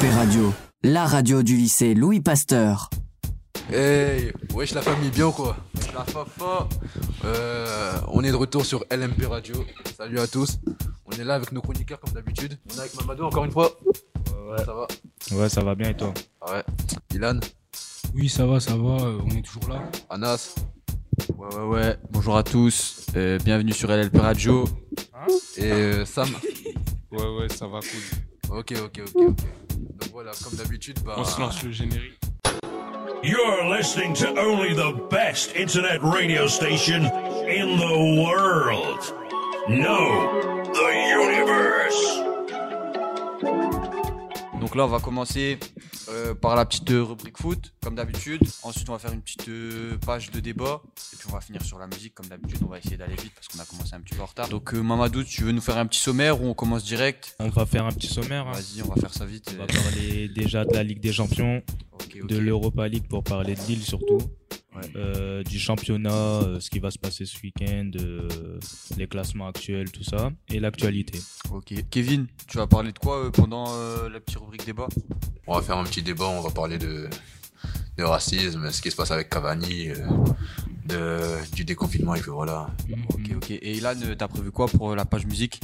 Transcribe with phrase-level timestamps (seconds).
[0.00, 0.54] LLP Radio,
[0.84, 2.88] la radio du lycée Louis Pasteur.
[3.72, 5.56] Hey, wesh la famille, bien ou quoi?
[5.94, 6.68] La fafa.
[7.24, 9.64] Euh, on est de retour sur LMP Radio.
[9.96, 10.58] Salut à tous.
[11.06, 12.58] On est là avec nos chroniqueurs comme d'habitude.
[12.70, 13.70] On est avec Mamadou encore une fois.
[14.48, 14.86] Ouais, Ça va?
[15.32, 16.12] Ouais, ça va bien et toi?
[16.42, 16.62] Ah Ouais.
[17.14, 17.40] Ilan,
[18.14, 19.82] Oui, ça va, ça va, euh, on est toujours là.
[20.10, 20.54] Anas?
[21.36, 21.96] Ouais, ouais, ouais.
[22.10, 23.06] Bonjour à tous.
[23.16, 24.64] Euh, bienvenue sur LLP Radio.
[25.56, 26.28] Et euh, Sam?
[27.10, 28.18] Ouais, ouais, ça va cool.
[28.50, 29.14] Ok, ok, ok, ok.
[29.16, 31.14] Donc voilà, comme d'habitude, bah.
[31.16, 32.18] On se lance le générique.
[33.22, 39.12] You're listening to only the best internet radio station in the world.
[39.68, 42.27] No, the universe.
[44.60, 45.58] Donc là, on va commencer
[46.08, 48.42] euh, par la petite euh, rubrique foot, comme d'habitude.
[48.62, 50.82] Ensuite, on va faire une petite euh, page de débat.
[51.12, 52.58] Et puis, on va finir sur la musique, comme d'habitude.
[52.64, 54.48] On va essayer d'aller vite parce qu'on a commencé un petit peu en retard.
[54.48, 57.36] Donc, euh, Mamadou, tu veux nous faire un petit sommaire ou on commence direct?
[57.38, 58.48] On va faire un petit sommaire.
[58.48, 58.52] hein.
[58.52, 59.48] Vas-y, on va faire ça vite.
[59.54, 61.62] On va parler déjà de la Ligue des Champions,
[62.28, 64.18] De l'Europa League pour parler de Lille surtout,
[64.76, 64.82] Ouais.
[64.96, 68.28] euh, du championnat, euh, ce qui va se passer ce week-end, euh,
[68.96, 71.18] les classements actuels, tout ça, et l'actualité.
[71.52, 71.74] Ok.
[71.90, 74.86] Kevin, tu vas parler de quoi euh, pendant euh, la petite rubrique débat?
[75.46, 77.08] On va faire un petit débat, on va parler de,
[77.96, 79.94] de racisme, ce qui se passe avec Cavani, euh,
[80.86, 82.70] de, du déconfinement, et puis voilà.
[83.12, 83.50] Ok, ok.
[83.50, 85.60] Et Ilan, euh, t'as prévu quoi pour euh, la page musique?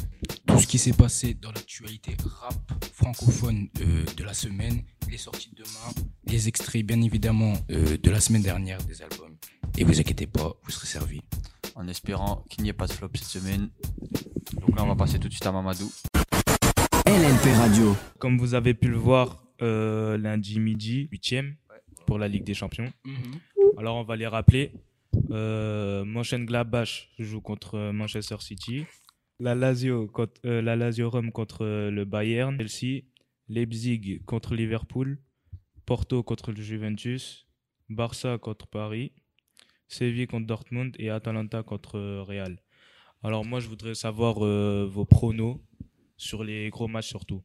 [0.47, 2.55] Tout ce qui s'est passé dans l'actualité rap
[2.93, 8.11] francophone euh, de la semaine, les sorties de demain, les extraits bien évidemment euh, de
[8.11, 9.37] la semaine dernière des albums.
[9.77, 11.23] Et vous inquiétez pas, vous serez servis.
[11.77, 13.69] En espérant qu'il n'y ait pas de flop cette semaine.
[14.61, 15.91] Donc là, on va passer tout de suite à Mamadou.
[17.07, 21.55] LLP Radio, Comme vous avez pu le voir euh, lundi midi, 8ème
[22.07, 22.93] pour la Ligue des Champions.
[23.77, 24.73] Alors on va les rappeler.
[25.31, 28.85] Euh, Mönchengladbach joue contre Manchester City.
[29.41, 32.57] La Lazio, contre, euh, la Lazio Rome contre le Bayern.
[32.59, 33.03] Chelsea.
[33.49, 35.19] Leipzig contre Liverpool.
[35.87, 37.47] Porto contre le Juventus.
[37.89, 39.13] Barça contre Paris.
[39.89, 42.59] Séville contre Dortmund et Atalanta contre Real.
[43.23, 45.59] Alors moi je voudrais savoir euh, vos pronos
[46.17, 47.43] sur les gros matchs surtout.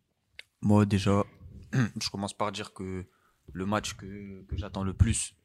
[0.61, 1.23] Moi, déjà,
[1.73, 3.05] je commence par dire que
[3.53, 5.35] le match que, que j'attends le plus,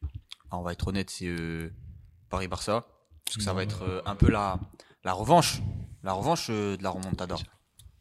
[0.50, 1.70] ah, on va être honnête, c'est euh,
[2.30, 2.86] Paris-Barça.
[3.24, 4.60] Parce que ça va être euh, un peu la,
[5.02, 5.60] la revanche.
[6.02, 7.36] La revanche euh, de la remontada.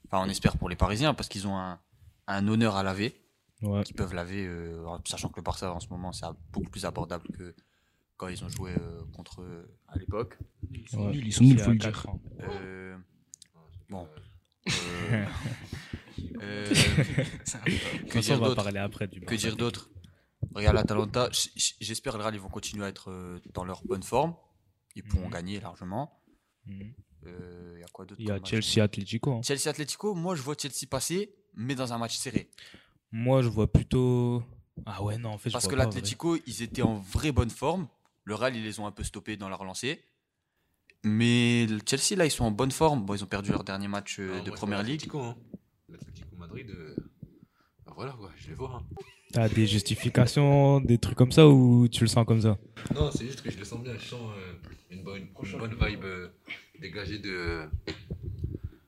[0.05, 1.79] Enfin, on espère pour les Parisiens, parce qu'ils ont un,
[2.27, 3.19] un honneur à laver.
[3.61, 3.83] Ouais.
[3.83, 7.25] Qu'ils peuvent laver, euh, sachant que le Barça, en ce moment, c'est beaucoup plus abordable
[7.29, 7.55] que
[8.17, 10.37] quand ils ont joué euh, contre eux à l'époque.
[10.71, 11.11] Ils sont Ouais.
[11.13, 12.05] nuls, ils sont nuls, C'est faut le dire.
[12.41, 12.97] Euh,
[13.89, 14.07] bon.
[16.41, 16.73] Euh, euh,
[18.09, 19.89] que dire on va d'autre
[20.53, 20.95] parler après du Que Barça.
[20.95, 23.09] dire d'autre Real Atalanta, j- j- j'espère que le Real ils vont continuer à être
[23.11, 24.35] euh, dans leur bonne forme.
[24.95, 25.31] Ils pourront Mhm.
[25.33, 26.21] gagner largement.
[27.25, 29.33] Euh, Il y a quoi d'autre Il y a Chelsea Atlético.
[29.33, 29.41] hein.
[29.43, 32.49] Chelsea Atlético, moi je vois Chelsea passer, mais dans un match serré.
[33.11, 34.43] Moi, je vois plutôt.
[34.87, 37.51] Ah ouais, non, en fait, je Parce vois que l'Atlético, ils étaient en vraie bonne
[37.51, 37.87] forme.
[38.23, 40.03] Le Real, ils les ont un peu stoppés dans leur lancée.
[41.03, 43.05] Mais le Chelsea, là, ils sont en bonne forme.
[43.05, 45.01] Bon, ils ont perdu leur dernier match euh, de Première Ligue.
[45.01, 45.37] L'Atlético, hein.
[46.37, 46.95] Madrid, euh,
[47.85, 48.75] bah voilà quoi, je les vois.
[48.77, 48.83] hein.
[49.33, 52.57] T'as des justifications, des trucs comme ça ou tu le sens comme ça?
[52.93, 54.53] Non, c'est juste que je le sens bien, je sens euh,
[54.91, 56.27] une, bonne, une bonne vibe euh,
[56.79, 57.63] dégagée de,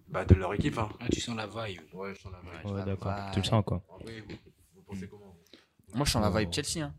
[0.08, 0.78] bah, de leur équipe.
[0.78, 0.90] Hein.
[1.00, 1.82] Ah, tu sens la vibe.
[1.94, 2.72] Ouais, je sens la vibe.
[2.72, 3.12] Ouais, d'accord.
[3.34, 4.36] Tu le sens quoi vrai, vous,
[4.76, 5.36] vous pensez comment?
[5.96, 6.86] Moi, je sens la vibe Chelsea.
[6.86, 6.94] hein.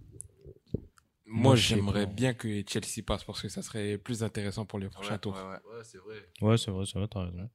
[1.26, 5.12] Moi, j'aimerais bien que Chelsea passe parce que ça serait plus intéressant pour les prochains
[5.14, 5.34] Ouais, tours.
[5.36, 5.76] Ouais, ouais.
[5.78, 6.16] Ouais, c'est vrai.
[6.40, 7.48] Ouais, c'est vrai, c'est vrai, t'as raison.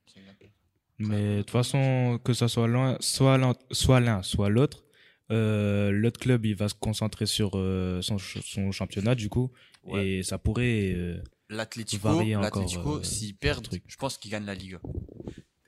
[1.00, 4.84] Mais de toute façon, que ça soit l'un, soit l'un, soit l'un, soit l'autre,
[5.32, 9.52] euh, l'autre club, il va se concentrer sur euh, son, ch- son championnat du coup,
[9.84, 10.08] Ouais.
[10.08, 10.94] et ça pourrait.
[10.96, 14.78] euh, L'Atlético, varier encore, l'Atlético, euh, s'ils perdent, je pense qu'ils gagnent la Ligue.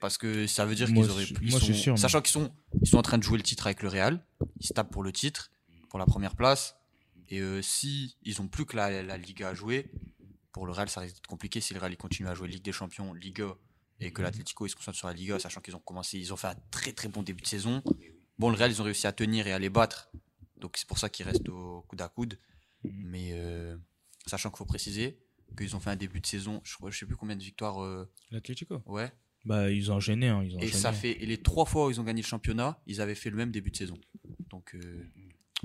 [0.00, 2.50] Parce que ça veut dire qu'ils auraient je suis sûr, Sachant qu'ils sont,
[2.82, 4.24] ils sont en train de jouer le titre avec le Real,
[4.60, 5.50] ils se tapent pour le titre,
[5.88, 6.76] pour la première place.
[7.30, 9.90] Et si ils ont plus que la, la Liga à jouer,
[10.52, 12.72] pour le Real, ça risque d'être compliqué si le Real continue à jouer Ligue des
[12.72, 13.54] Champions, Liga,
[14.00, 16.36] et que l'Atlético il se concentre sur la Liga, sachant qu'ils ont commencé, ils ont
[16.36, 17.82] fait un très très bon début de saison.
[18.38, 20.10] Bon, le Real, ils ont réussi à tenir et à les battre,
[20.56, 22.38] donc c'est pour ça qu'ils restent au coude à coude.
[22.82, 23.76] Mais euh,
[24.26, 25.18] sachant qu'il faut préciser
[25.56, 28.10] qu'ils ont fait un début de saison, je, je sais plus combien de victoires, euh,
[28.30, 28.82] L'Atlético.
[28.86, 29.12] ouais.
[29.44, 31.90] Bah, ils ont enchaîné, hein, ils ont Et ça fait, et les trois fois où
[31.90, 33.98] ils ont gagné le championnat, ils avaient fait le même début de saison.
[34.48, 35.04] Donc euh,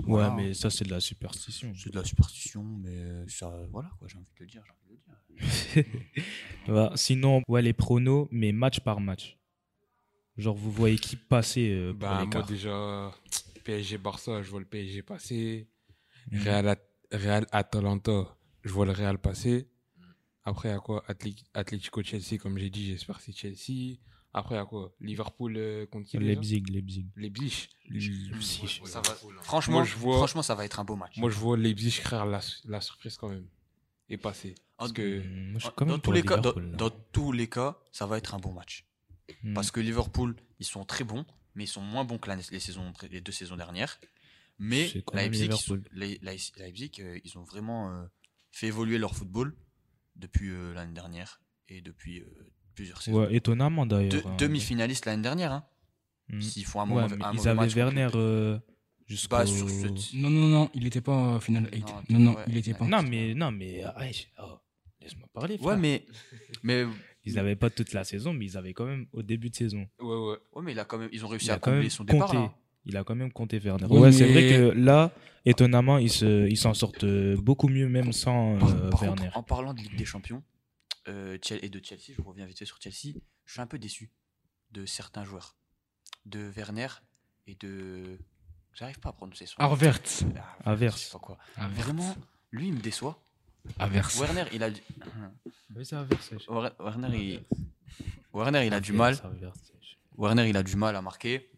[0.06, 1.72] Ouais, mais ça, c'est de la superstition.
[1.74, 4.62] c'est de la superstition, mais ça, voilà quoi, j'ai envie de le dire.
[4.86, 5.94] envie de le dire.
[6.68, 9.38] Bah, sinon, ouais, les pronos, mais match par match.
[10.36, 13.12] Genre, vous voyez qui passer euh, pour Bah, moi, déjà,
[13.64, 15.68] PSG Barça, je vois le PSG passer.
[16.30, 16.42] Mhm.
[16.42, 16.78] Real, At-
[17.12, 19.68] Real Atalanta, je vois le Real passer.
[20.44, 23.98] Après, à quoi Atli- Atlético Chelsea, comme j'ai dit, j'espère que c'est Chelsea.
[24.32, 27.06] Après, à quoi Liverpool euh, contre qui Leipzig, Leipzig.
[27.16, 27.68] Leipzig.
[27.88, 28.80] Leipzig.
[28.84, 29.34] Ça va- Cool.
[29.42, 31.16] Franchement, Moi, je vois- franchement, ça va être un beau match.
[31.18, 33.46] Moi, je vois Leipzig créer la, la surprise quand même.
[34.08, 34.54] Et passer.
[34.78, 35.18] Parce En- que.
[35.50, 38.18] Moi, je suis quand dans, tous les cas, dans, dans tous les cas, ça va
[38.18, 38.86] être un bon match.
[39.44, 39.54] Hum.
[39.54, 41.24] Parce que Liverpool, ils sont très bons,
[41.54, 44.00] mais ils sont moins bons que la- les, saisons, les deux saisons dernières.
[44.58, 45.82] Mais Leipzig, ils, sont- Liverpool.
[45.92, 48.04] les- Leipzig, Leipzig, euh, ils ont vraiment euh,
[48.50, 49.56] fait évoluer leur football
[50.16, 52.26] depuis euh, l'année dernière et depuis euh,
[52.74, 53.20] plusieurs saisons.
[53.20, 54.10] Ouais, étonnamment d'ailleurs.
[54.10, 54.36] Deux- hein.
[54.38, 55.52] Demi-finalistes l'année dernière.
[55.52, 55.64] Hein.
[56.32, 56.42] Hum.
[56.42, 57.74] S'ils font un, Ouais, mauvais, un ils avaient match.
[57.74, 58.08] Werner.
[59.28, 61.84] Pas sur ce- Non, non, non, il était pas en finale 8.
[61.84, 62.44] Non, Non, non, ouais.
[62.46, 62.84] il était pas.
[62.86, 63.82] Non, mais, non, mais
[64.12, 64.60] je- oh,
[65.00, 65.58] laisse-moi parler.
[65.60, 66.06] Ouais, mais,
[66.62, 66.86] mais,
[67.24, 69.86] Ils n'avaient pas toute la saison, mais ils avaient quand même au début de saison.
[70.00, 70.36] Ouais, ouais.
[70.54, 72.26] ouais, mais il a quand même, ils ont réussi Il à combler son départ.
[72.28, 72.38] compté.
[72.38, 72.54] là.
[72.86, 73.86] Il a quand même compté Werner.
[73.90, 75.12] Oui, ouais, c'est vrai que là,
[75.44, 79.24] étonnamment, ils se- ils s'en sortent euh, beaucoup mieux même sans Par, euh, par Werner.
[79.26, 80.42] contre, en parlant de Ligue des Champions
[81.08, 84.10] euh, et de Chelsea, je reviens vite fait sur Chelsea, je suis un peu déçu
[84.72, 85.56] de certains joueurs.
[86.24, 86.88] De Werner
[87.46, 88.18] et de.
[88.72, 89.68] J'arrive pas à prononcer son nom.
[89.68, 90.00] Arvert.
[91.20, 91.36] Quoi.
[91.56, 91.84] Havertz.
[91.84, 92.16] Vraiment,
[92.50, 93.22] lui, il me déçoit.
[94.20, 94.80] Werner, il a du...
[96.20, 96.48] C'est
[96.78, 97.42] Werner, il...
[98.32, 99.16] Werner, il a du mal.
[100.16, 101.50] Werner, il a du mal à marquer.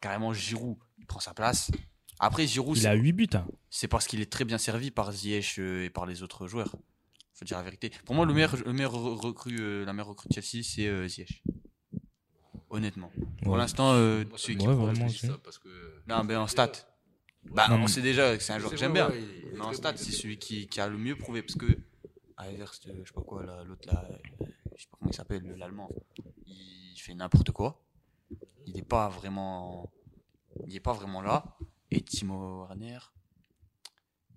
[0.00, 1.70] Carrément, Giroud, il prend sa place.
[2.18, 3.28] Après, Giroud, Il c'est- a 8 buts.
[3.34, 3.46] hein.
[3.70, 6.74] c'est parce qu'il est très bien servi par Ziyech euh, et par les autres joueurs.
[7.34, 7.90] Faut dire la vérité.
[8.04, 10.86] Pour moi, le meilleur, le meilleur re- recrue, euh, la meilleure recrue de Chelsea, c'est
[10.86, 11.42] euh, Ziyech.
[12.70, 13.10] Honnêtement.
[13.42, 15.68] Pour l'instant, euh, celui qui- Ouais, vraiment, je ça, parce que.
[16.06, 16.72] Non, mais en stat.
[17.44, 19.08] Bah, Non, on sait déjà que c'est un joueur que j'aime bien.
[19.54, 21.42] Mais en est c'est celui qui, qui a le mieux prouvé.
[21.42, 24.08] Parce que, euh, je sais pas quoi, l'autre là,
[24.76, 25.90] je sais pas comment il s'appelle, le- l'allemand,
[26.46, 27.82] il fait n'importe quoi.
[28.66, 29.90] Il n'est pas vraiment.
[30.66, 31.56] Il est pas vraiment là.
[31.90, 32.98] Et Timo Werner,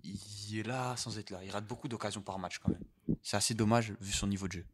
[0.04, 1.42] il est là sans être là.
[1.44, 2.82] Il rate beaucoup d'occasions par match quand même.
[3.22, 4.66] C'est assez dommage vu son niveau de jeu.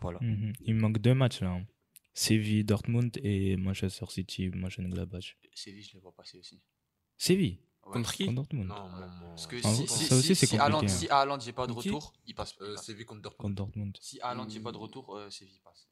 [0.00, 0.18] Voilà.
[0.20, 0.52] Mhm.
[0.64, 1.60] Il manque deux matchs là.
[2.12, 2.14] Hein.
[2.14, 5.36] Séville, Dortmund et Manchester City, Mönchengladbach.
[5.54, 6.60] Séville, je les vois passer aussi.
[7.16, 7.58] Séville?
[7.84, 7.92] Ouais.
[7.94, 8.24] Contre qui?
[8.26, 8.68] Contre Dortmund.
[8.68, 11.08] Non, mon- mon- Parce que Ah, si, ça si, aussi, si, c'est si Haaland, si
[11.08, 12.54] Haaland n'est pas de retour, il passe.
[12.60, 12.84] Euh, passe.
[12.86, 13.56] c'est vu contre Contre Dortmund.
[13.56, 13.98] Dortmund.
[14.00, 15.88] Si Haaland pas de retour, euh, Séville passe.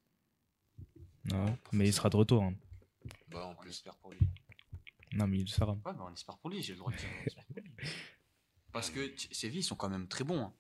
[1.33, 2.43] Ouais, mais il sera de retour.
[2.45, 2.55] hein.
[3.29, 3.71] Bah, On plus.
[3.71, 4.19] espère pour lui.
[5.13, 5.73] Non, mais il sera.
[5.73, 7.09] Ouais, mais on espère pour lui, j'ai le droit de dire.
[7.23, 7.71] on espère pour lui.
[8.73, 10.41] Parce que Séville, ils sont quand même très bons.
[10.43, 10.55] hein.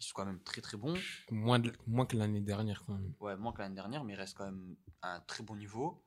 [0.00, 0.94] Ils sont quand même très très bons.
[1.30, 3.12] Moins, de- moins que l'année dernière quand même.
[3.20, 6.02] Ouais, moins que l'année dernière, mais ils restent quand même à un très bon niveau.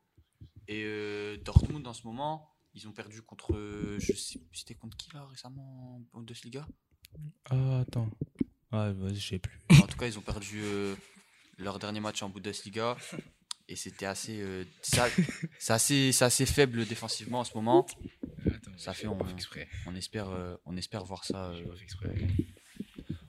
[0.68, 3.54] Et euh, Dortmund, en ce moment, ils ont perdu contre.
[3.56, 6.68] euh, je sais plus, c'était contre qui là récemment en Bundesliga?
[7.46, 8.10] Ah, attends.
[8.72, 9.60] Ah, vas-y, je sais plus.
[9.84, 10.96] En tout cas, ils ont perdu euh,
[11.60, 12.98] leur dernier match en Bundesliga.
[13.68, 15.08] Et c'était assez, euh, ça-
[15.60, 17.86] c'est assez, c'est assez faible défensivement en ce moment.
[18.78, 19.18] Ça fait, on,
[19.86, 21.54] on espère, euh, on espère voir ça.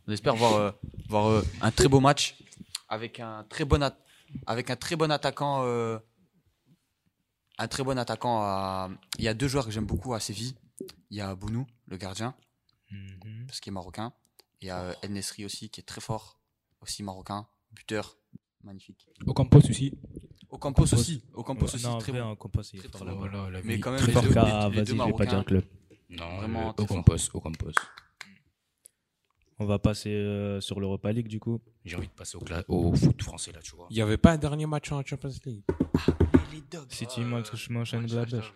[0.07, 0.71] On espère voir, euh,
[1.09, 2.37] voir euh, un très beau match
[2.89, 3.99] avec un très bon, at-
[4.47, 5.63] avec un très bon attaquant.
[5.65, 5.99] euh,
[7.59, 8.41] un très bon attaquant.
[8.43, 10.55] à- Il y a deux joueurs que j'aime beaucoup à Séville.
[11.11, 12.35] Il y a Bounou, le gardien,
[12.91, 13.47] Mhm.
[13.47, 14.13] parce qu'il est marocain.
[14.61, 16.41] Il y a El Nesri aussi, qui est très fort,
[16.81, 18.17] aussi marocain, buteur,
[18.65, 19.09] magnifique.
[19.27, 19.93] Ocampos aussi.
[20.51, 22.37] Ocampos aussi, Ocampos aussi, non, en très vrai, bon.
[22.73, 23.17] il est Très, fort.
[23.17, 24.23] Voilà, la Mais quand même, Très les fort.
[24.23, 25.65] deux- les pas dire club.
[26.11, 26.75] Non, Vraiment.
[26.77, 27.73] Ocampos, Ocampos.
[29.61, 31.61] On va passer euh, sur l'Europa League du coup.
[31.85, 33.87] J'ai envie de passer au, cla- au foot français là, tu vois.
[33.91, 35.63] Il n'y avait pas un dernier match en Champions League?
[36.53, 36.91] Les dogs.
[36.91, 37.71] City, Euh, Mönchengladbach.
[37.71, 38.55] Mönchengladbach.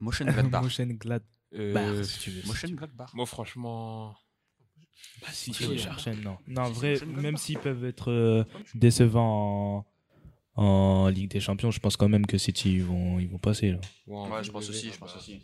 [0.00, 0.62] Mönchengladbach.
[0.62, 1.22] Mönchengladbach,
[1.54, 2.42] Euh, si tu veux.
[2.48, 3.14] Mönchengladbach.
[3.14, 4.16] moi, franchement,
[5.20, 6.36] Bah, si City, tu veux chercher, non.
[6.48, 7.22] Non, en vrai, Mönchengladbach.
[7.22, 8.42] même s'ils peuvent être euh,
[8.74, 9.86] décevants
[10.56, 13.38] en, en Ligue des Champions, je pense quand même que City ils vont, ils vont
[13.38, 13.80] passer là.
[14.08, 15.40] ouais, je pense aussi, je pense aussi.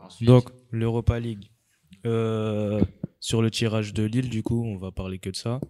[0.00, 1.50] Ensuite, Donc, l'Europa League.
[2.06, 2.84] Euh,
[3.20, 5.60] sur le tirage de Lille, du coup, on va parler que de ça.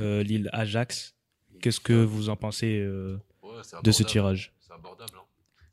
[0.00, 1.14] Euh, Lille Ajax.
[1.60, 4.06] Qu'est-ce que vous en pensez euh, Ouais, de ce abordable.
[4.10, 5.12] tirage C'est abordable.
[5.18, 5.24] Hein.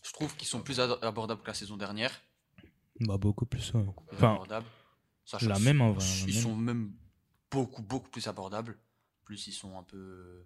[0.04, 2.12] je trouve qu'ils sont plus abordables que la saison dernière.
[3.00, 3.74] Bah beaucoup plus.
[3.74, 3.84] ouais.
[4.08, 4.68] Plus Enfin, abordables.
[5.26, 6.06] Sachant la même en vrai.
[6.28, 6.44] Ils même.
[6.44, 6.92] sont même
[7.52, 8.78] beaucoup, beaucoup plus abordables.
[9.26, 10.46] Plus ils sont un peu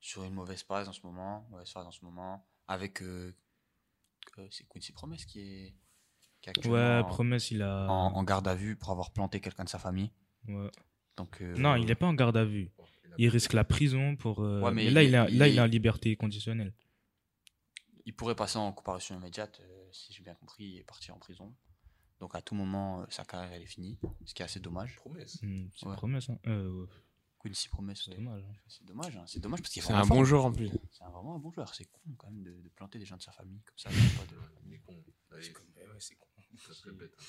[0.00, 1.46] sur une mauvaise phase en ce moment.
[1.50, 2.44] Mauvaise phase en ce moment.
[2.66, 3.00] Avec.
[3.02, 3.32] euh,
[4.38, 5.74] euh, c'est Quincy Promes qui est.
[6.64, 7.86] Ouais, promesse, il a.
[7.90, 10.10] en, en garde à vue pour avoir planté quelqu'un de sa famille.
[10.46, 10.70] Ouais.
[11.16, 12.70] Donc, euh, Non, il n'est pas en garde à vue.
[13.18, 14.40] Il risque la prison pour.
[14.44, 16.72] euh, Ouais, mais mais là, il il, il là, il est en liberté conditionnelle.
[18.06, 21.52] il pourrait passer en comparution immédiate, euh, si j'ai bien compris, et partir en prison.
[22.20, 24.96] Donc à tout moment, euh, sa carrière elle est finie, ce qui est assez dommage.
[24.96, 25.40] Promesse.
[25.42, 25.92] Hmm, c'est Ouais.
[25.92, 26.30] une promesse.
[26.30, 26.38] hein.
[26.46, 26.86] Euh, ouais,
[27.40, 28.16] Quincy Promes, c'est ouais.
[28.16, 28.42] dommage.
[28.48, 28.54] hein.
[28.66, 29.24] c'est dommage, hein.
[29.26, 30.70] c'est dommage parce qu'il est C'est un bon joueur en plus.
[30.90, 31.72] C'est un- vraiment un bon joueur.
[31.74, 33.90] C'est con quand même de, de planter des gens de sa famille comme ça.
[33.92, 34.94] il y a pas de- Il est con.
[35.40, 36.26] C'est con, ouais, ouais, c'est con.
[36.66, 37.12] ça se répète.
[37.18, 37.24] hein.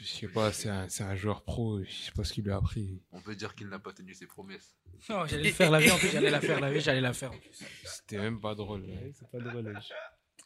[0.00, 2.50] Je sais pas, c'est un, c'est un joueur pro, je sais pas ce qu'il lui
[2.50, 3.00] a appris.
[3.12, 4.74] On peut dire qu'il n'a pas tenu ses promesses.
[5.08, 7.30] Non, j'allais faire la vie, en plus, j'allais la faire la vie, j'allais la faire.
[7.32, 7.62] en plus.
[7.84, 8.84] C'était même pas drôle.
[9.14, 9.72] C'est pas drôle.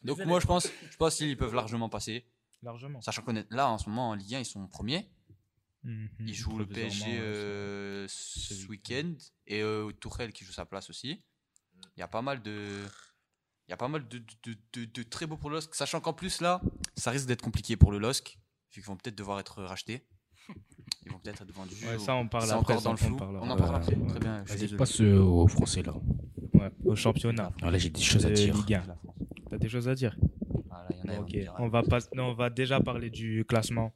[0.03, 2.25] Donc moi je pense, je pense qu'ils peuvent largement passer.
[2.61, 3.01] Largement.
[3.01, 5.09] Sachant qu'on est là en ce moment en Ligue 1, ils sont premiers.
[5.83, 6.09] Mhm.
[6.27, 9.13] Ils jouent le PSG euh, ce week-end
[9.47, 11.23] et euh, Tourelle qui joue sa place aussi.
[11.95, 12.83] Il y a pas mal de,
[13.67, 15.73] il y a pas mal de, de, de- de très beaux pour le LOSC.
[15.73, 16.61] Sachant qu'en plus là,
[16.95, 18.37] ça risque d'être compliqué pour le LOSC.
[18.71, 20.05] Vu qu'ils vont peut-être devoir être rachetés.
[21.05, 21.75] Ils vont peut-être être vendus.
[21.85, 23.17] Ouais, ou- ça, on parle après, encore ça, dans le on flou.
[23.21, 23.95] On en Ouais, parle après.
[23.95, 24.07] ouais.
[24.07, 24.43] Très bien.
[24.45, 25.93] Je suis passe euh, au français là.
[26.53, 27.51] Ouais, au championnat.
[27.61, 28.53] Ah, là, j'ai des choses à de dire.
[28.55, 28.83] Ligue 1.
[29.49, 30.15] T'as des choses à dire
[30.71, 30.97] Ah, là, il
[31.43, 31.99] y en a, On va, pas...
[32.13, 33.93] non, on va déjà parler du classement.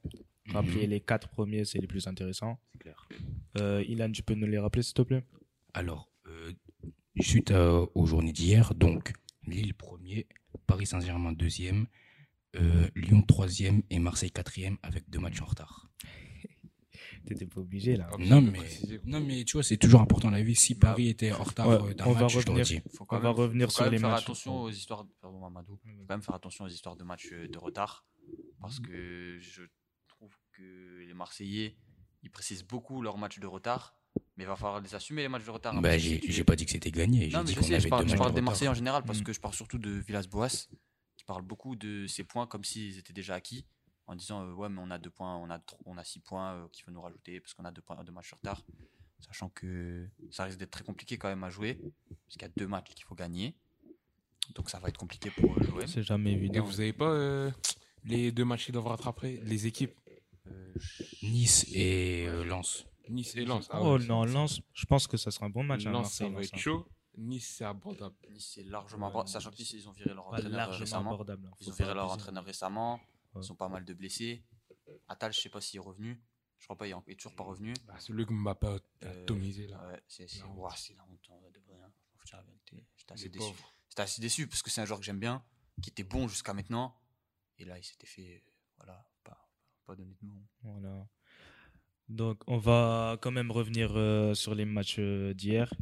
[0.50, 2.60] Rappeler les quatre premiers, c'est les plus intéressants.
[2.74, 3.08] C'est clair.
[3.60, 5.24] Euh, Ilan, tu peux nous les rappeler, s'il te plaît?
[5.74, 6.52] Alors, euh,
[7.22, 9.14] suite à- aux journées d'hier, donc
[9.48, 10.28] Lille premier,
[10.68, 11.88] Paris Saint-Germain deuxième,
[12.56, 15.90] euh, Lyon troisième et Marseille quatrième avec deux matchs en retard.
[17.26, 18.10] T'étais pas obligé, là.
[18.20, 18.60] Non mais,
[19.06, 20.56] non mais tu vois, c'est toujours important la vie.
[20.56, 22.66] Si Paris était en retard Ouais, euh, d'un on va je revenir.
[22.66, 22.82] dit.
[22.94, 24.24] Faut On quand va même- revenir faut sur quand les même faire matchs.
[24.24, 25.06] attention aux histoires.
[25.22, 25.78] Pardon, Mamadou.
[25.78, 28.06] Faut quand même faire attention aux histoires de matchs euh, de retard.
[28.60, 29.64] Parce que je
[30.54, 31.76] que les Marseillais,
[32.24, 33.96] ils précisent beaucoup leurs matchs de retard.
[34.38, 35.80] Mais il va falloir les assumer, les matchs de retard.
[35.82, 37.30] Bah, j'ai si tu- j'ai pas dit que c'était gagné.
[37.30, 38.42] J'ai Non, mais dit je qu'on sais, avait je parle, je de des.
[38.42, 39.24] Marseillais en général parce Mm.
[39.24, 40.68] que je parle surtout de Villas-Boas
[41.18, 43.66] qui parle beaucoup de ces points comme s'ils étaient déjà acquis
[44.08, 46.54] en disant euh, ouais mais on a deux points, on a on a six points
[46.54, 48.64] euh, qu'il faut nous rajouter parce qu'on a deux points deux matchs de retard,
[49.20, 51.76] sachant que ça risque d'être très compliqué quand même à jouer
[52.26, 53.56] parce qu'il y a deux matchs qu'il faut gagner,
[54.56, 55.88] donc ça va être compliqué pour l'OM.
[55.88, 56.64] C'est jamais Et évident.
[56.64, 57.50] vous avez pas euh,
[58.04, 59.94] les deux matchs qui doivent rattraper les équipes?
[61.22, 62.86] Nice et euh, Lens.
[63.10, 63.68] Nice et Lens.
[63.72, 65.86] Ah Oh ouais, non, Lens, je pense que ça sera un bon match.
[65.86, 66.58] à Lens, ça va être hein.
[66.58, 66.88] chaud.
[67.18, 68.16] Nice, c'est abordable.
[68.32, 70.78] Nice c'est largement abordable, sachant que Nice, Nice ils ont viré leur Pas entraîneur euh,
[70.78, 71.12] récemment.
[71.14, 71.48] abordable.
[71.48, 71.56] hein.
[71.60, 72.22] Ils ont viré pas leur abuser.
[72.22, 73.00] entraîneur récemment.
[73.36, 73.42] Ouais.
[73.44, 74.44] Ils ont pas mal de blessés.
[75.08, 76.22] Attal, je sais pas s'il est revenu.
[76.58, 77.74] Je crois pas, il est toujours pas revenu.
[77.86, 79.86] Bah, celui que Mbappé a Euh, atomisé là.
[79.88, 81.28] Ouais, c'est La honte.
[81.30, 81.36] la
[82.38, 82.44] hein.
[82.46, 82.88] Vérité.
[82.96, 83.54] J'étais assez déçu.
[83.90, 85.44] J'étais assez déçu parce que c'est un joueur que j'aime bien,
[85.82, 86.96] qui était bon jusqu'à maintenant.
[87.60, 89.06] Et là, il s'était fait, euh, voilà,
[89.86, 90.34] pas, pas donner de nom.
[90.64, 91.08] Voilà.
[92.10, 95.74] Donc, on va quand même revenir euh, sur les matchs euh, d'hier.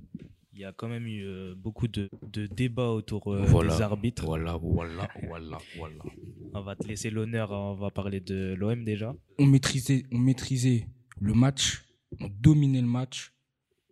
[0.53, 3.75] Il y a quand même eu euh, beaucoup de, de débats autour euh, Voilà.
[3.75, 4.25] des arbitres.
[4.25, 6.03] Voilà, voilà, voilà, voilà.
[6.53, 7.51] On va te laisser l'honneur.
[7.51, 9.15] On va parler de l'OM déjà.
[9.39, 10.87] on maîtrisait, on maîtrisait
[11.19, 11.83] le match,
[12.19, 13.33] on dominait le match,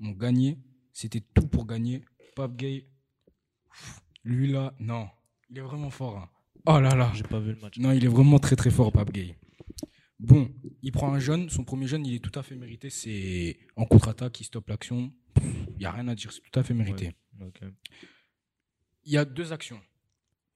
[0.02, 0.58] on gagnait.
[0.92, 2.04] C'était tout pour gagner.
[2.36, 2.86] Pape Gay,
[4.26, 5.08] lui là, non,
[5.50, 6.18] il est vraiment fort.
[6.18, 6.30] hein.
[6.66, 7.78] Oh là là, J'ai pas vu le match.
[7.80, 9.36] non, il est vraiment très très fort, Pape Gay.
[10.20, 12.90] Bon, il prend un jeune, son premier jeune, il est tout à fait mérité.
[12.90, 15.14] C'est en contre-attaque, il stoppe l'action.
[15.42, 17.14] Il n'y a rien à dire, c'est tout à fait mérité.
[19.06, 19.82] Il y a deux actions.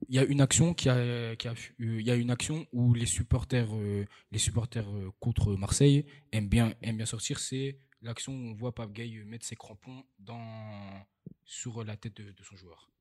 [0.10, 2.68] Il y a une action qui a, qui a- euh, il y a une action
[2.74, 7.40] où les supporters, euh, les supporters euh, contre Marseille aiment bien, aiment bien sortir.
[7.40, 11.06] C'est l'action où on voit Pape Gay mettre ses crampons dans,
[11.46, 12.92] sur la tête de, de son joueur,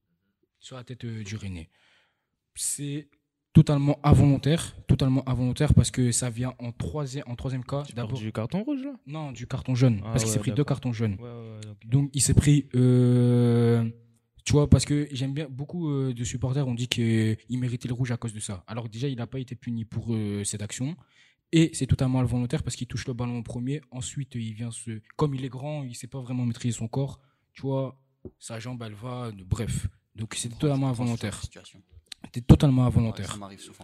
[0.61, 1.71] sur la tête du René.
[2.55, 3.09] C'est
[3.53, 7.83] totalement involontaire, totalement involontaire parce que ça vient en troisième, en troisième cas.
[7.83, 8.95] Tu parles D'abord, du carton rouge là?
[9.07, 11.17] Non, du carton jaune, Ah parce qu'il s'est pris deux cartons jaunes.
[11.21, 11.89] Ouais, ouais, ouais, ok.
[11.89, 13.89] Donc il s'est pris, euh,
[14.45, 17.95] tu vois, parce que j'aime bien, beaucoup euh, de supporters ont dit qu'il méritait le
[17.95, 18.65] rouge à cause de ça.
[18.67, 20.97] Alors déjà, il n'a pas été puni pour euh, cette action.
[21.55, 23.83] Et c'est totalement involontaire parce qu'il touche le ballon en premier.
[23.91, 25.03] Ensuite, il vient se...
[25.17, 27.21] Comme il est grand, il ne sait pas vraiment maîtriser son corps.
[27.53, 28.01] Tu vois,
[28.39, 29.31] sa jambe, elle va...
[29.45, 29.87] Bref.
[30.17, 31.79] Donc c'est totalement Je
[32.23, 32.31] involontaire.
[32.35, 33.27] C'était totalement Ouais, involontaire.
[33.33, 33.39] ça.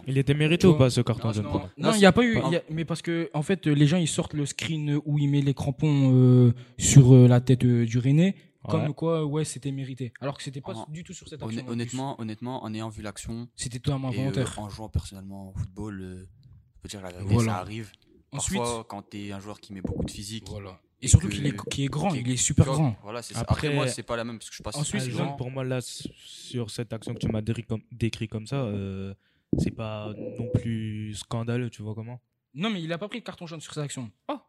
[0.07, 2.35] Il était mérité ou pas ce carton jaune non, il n'y a pas eu.
[2.51, 5.27] y a- mais parce que, en fait, les gens, ils sortent le screen où il
[5.29, 8.35] met les crampons euh, sur euh, la tête euh, du René.
[8.67, 10.11] Comme quoi, ouais, c'était mérité.
[10.21, 11.65] Alors que c'était pas En- du tout sur cette action.
[11.67, 14.53] honnêtement, honnêtement, en ayant vu l'action C'était totalement euh, involontaire.
[14.59, 16.27] en jouant personnellement au football, euh,
[16.75, 17.53] je peux dire la vérité, Voilà.
[17.53, 17.91] ça arrive.
[18.31, 20.79] Ensuite, Parfois, quand tu es un joueur qui met beaucoup de physique, voilà.
[21.01, 21.51] Et Et surtout qu'il est,
[21.87, 22.95] grand, il est super grand.
[23.03, 23.41] Voilà, c'est ça.
[23.41, 25.03] Après- Après, moi, c'est pas la même parce que je passe Ensuite,
[25.37, 29.13] pour moi, là, sur cette action que tu m'as décrit comme, décrit comme ça, euh,
[29.57, 32.19] c'est pas non plus scandaleux, tu vois comment?
[32.53, 34.11] Non, mais il a pas pris de carton jaune sur cette action.
[34.27, 34.43] Ah.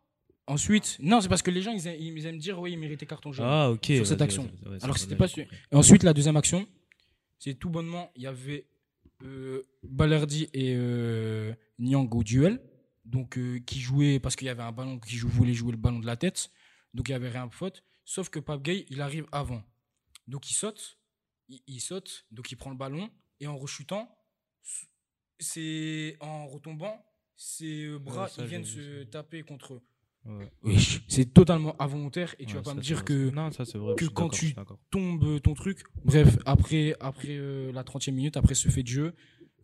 [0.46, 3.06] Ensuite, non, c'est parce que les gens, ils, a- ils aiment dire, oui, il méritait
[3.06, 3.46] carton jaune.
[3.48, 3.72] Ah.
[3.82, 4.50] Sur cette action.
[4.66, 5.26] ouais, Alors c'était pas.
[5.36, 6.66] Et ensuite, la deuxième action,
[7.38, 8.66] c'est tout bonnement, il y avait
[9.22, 12.60] euh, Balerdi et euh, Nyang au duel,
[13.04, 15.76] donc euh, qui jouaient parce qu'il y avait un ballon qui jou- voulait jouer le
[15.78, 16.50] ballon de la tête,
[16.94, 17.84] donc il y avait rien de faute.
[18.04, 19.62] Sauf que Pape Gay, il arrive avant,
[20.26, 20.98] donc il saute,
[21.48, 24.08] il, il saute, donc il prend le ballon et en rechutant,
[25.38, 27.02] c'est en retombant,
[27.36, 29.82] ses euh, bras ça, ils viennent se taper contre eux.
[30.26, 30.52] Ouais.
[30.62, 33.64] Wesh, C'est totalement involontaire et tu Ouais, vas pas ça, me dire que Non, ça
[33.64, 33.94] c'est vrai.
[33.96, 34.78] que quand tu- je suis d'accord.
[34.90, 35.82] tombe euh, ton truc.
[36.04, 39.14] Bref, après, après euh, la 30e minute, après ce fait de jeu,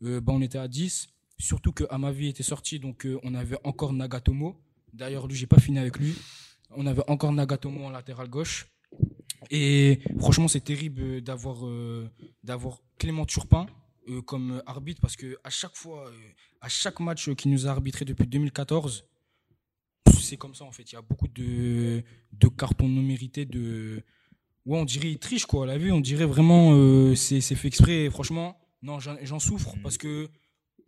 [0.02, 1.08] euh, bah, on était à 10.
[1.38, 4.56] Surtout que Amavi était sorti, donc euh, on avait encore Nagatomo.
[4.92, 6.14] D'ailleurs, lui, j'ai pas fini avec lui.
[6.70, 8.66] On avait encore Nagatomo en latéral gauche.
[9.50, 12.08] Et franchement, c'est terrible euh, d'avoir euh,
[12.42, 13.66] d'avoir Clément Turpin
[14.08, 16.10] euh, comme arbitre parce que à chaque fois,
[16.60, 19.06] à chaque match qu'il nous a arbitré depuis 2014,
[20.20, 20.90] c'est comme ça en fait.
[20.90, 22.02] Il y a beaucoup de,
[22.32, 23.44] de cartons non mérités.
[23.44, 24.02] De...
[24.64, 25.66] Ouais, on dirait il triche quoi.
[25.66, 28.04] La vue, on dirait vraiment c'est c'est fait exprès.
[28.04, 29.82] Et franchement, non, j'en souffre Mhm.
[29.82, 30.28] parce que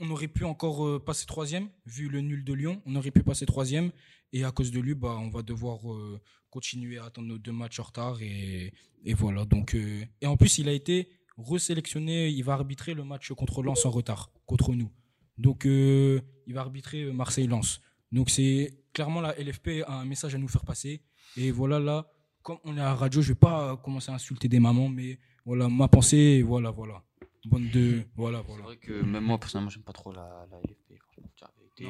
[0.01, 2.83] on aurait pu encore euh, passer troisième vu le nul de Lyon.
[2.87, 3.91] On aurait pu passer troisième
[4.33, 7.53] et à cause de lui, bah, on va devoir euh, continuer à attendre nos deux
[7.53, 8.73] matchs en retard et,
[9.15, 9.45] voilà.
[9.45, 12.29] Donc euh, et en plus, il a été resélectionné.
[12.29, 14.91] Il va arbitrer le match contre Lens en retard contre nous.
[15.37, 16.23] Donc il
[16.55, 17.81] va arbitrer Marseille-Lens.
[18.11, 21.03] Donc c'est clairement la LFP a un message à nous faire passer.
[21.37, 22.11] Et voilà là,
[22.43, 25.21] comme on est à la radio, je vais pas commencer à insulter des mamans, mais
[25.45, 26.43] voilà ma pensée.
[26.43, 27.05] Voilà voilà.
[27.49, 28.65] Bonne de voilà C'est voilà.
[28.65, 30.99] vrai que même moi, personnellement, j'aime pas trop la, la LFP.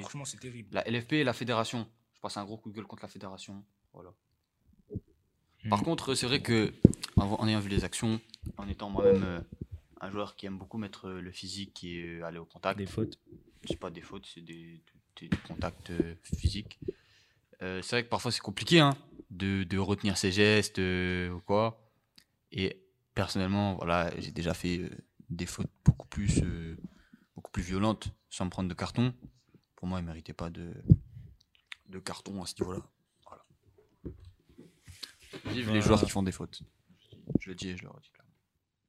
[0.00, 0.18] Franchement.
[0.20, 0.68] Non, c'est terrible.
[0.72, 1.88] La LFP et la fédération.
[2.14, 3.64] Je passe un gros coup de gueule contre la fédération.
[3.92, 4.12] Voilà.
[5.68, 5.84] Par Mm.
[5.84, 6.72] contre, c'est vrai que
[7.16, 8.20] en, ayant vu les actions,
[8.58, 9.40] en étant moi-même euh,
[10.00, 12.86] un joueur qui aime beaucoup mettre euh, le physique et euh, aller au contact, Des
[12.86, 13.18] fautes.
[13.64, 14.80] c'est pas des fautes, c'est des,
[15.20, 16.78] des- des contacts euh, physiques.
[17.62, 18.96] Euh, c'est vrai que parfois c'est compliqué hein,
[19.30, 21.90] de, de retenir ses gestes euh, ou quoi.
[22.52, 22.80] Et
[23.14, 24.90] personnellement, voilà, j'ai déjà fait euh,
[25.30, 26.76] des fautes beaucoup plus, euh,
[27.34, 29.14] beaucoup plus violentes sans me prendre de carton.
[29.76, 30.72] Pour moi, il méritait pas de,
[31.88, 32.82] de carton à ce niveau-là.
[33.26, 33.44] Voilà.
[35.46, 36.62] Vive les joueurs qui font des fautes.
[37.40, 38.10] Je le dis et je le redis.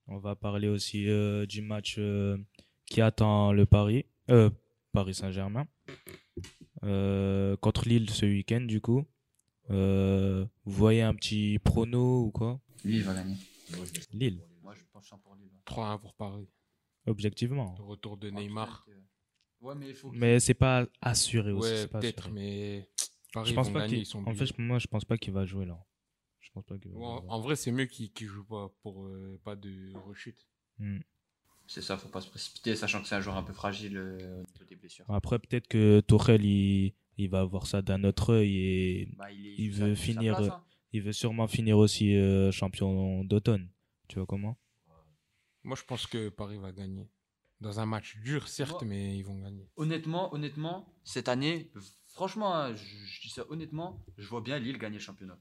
[0.08, 2.38] On va parler aussi euh, du match euh,
[2.86, 4.50] qui attend le Paris, euh,
[4.92, 5.68] Paris Saint-Germain,
[6.84, 9.06] euh, contre Lille ce week-end du coup.
[9.70, 12.60] Euh, vous voyez un petit prono ou quoi?
[12.84, 13.36] Il va gagner.
[13.36, 14.42] Lille, Moi, je Lille.
[15.70, 16.48] 3-1 pour Paris.
[17.08, 17.76] objectivement.
[17.78, 18.86] Le retour de Neymar.
[19.62, 20.12] Ouais, mais faut.
[20.12, 21.70] Mais c'est pas assuré aussi.
[21.72, 22.90] Ouais, peut-être, mais
[23.34, 24.00] Paris Je pense pas gagner, qu'il.
[24.00, 25.78] ils sont En fait, moi, je pense pas qu'il va jouer là.
[26.40, 27.30] Je pense pas qu'il va Ouais, en, jouer.
[27.30, 30.48] en vrai, c'est mieux qu'ils ne jouent pas pour euh, pas de rechute.
[30.78, 31.00] Hmm.
[31.68, 34.16] C'est ça, faut pas se précipiter, sachant que c'est un joueur un peu fragile euh,
[34.42, 35.06] au niveau des blessures.
[35.10, 39.46] Après, peut-être que Tourelle, il, il va avoir ça d'un autre œil et Bah, il,
[39.46, 40.64] est- Il veut finir, place, hein.
[40.94, 43.70] il veut sûrement finir aussi euh, champion d'automne.
[44.08, 44.58] Tu vois comment?
[45.70, 47.08] Moi, je pense que Paris va gagner.
[47.62, 49.70] Dans un match dur, certes, Moi- mais ils vont gagner.
[49.76, 51.72] Honnêtement, honnêtement, cette année,
[52.08, 55.38] franchement, hein, je, je dis ça honnêtement, je vois bien Lille gagner le championnat.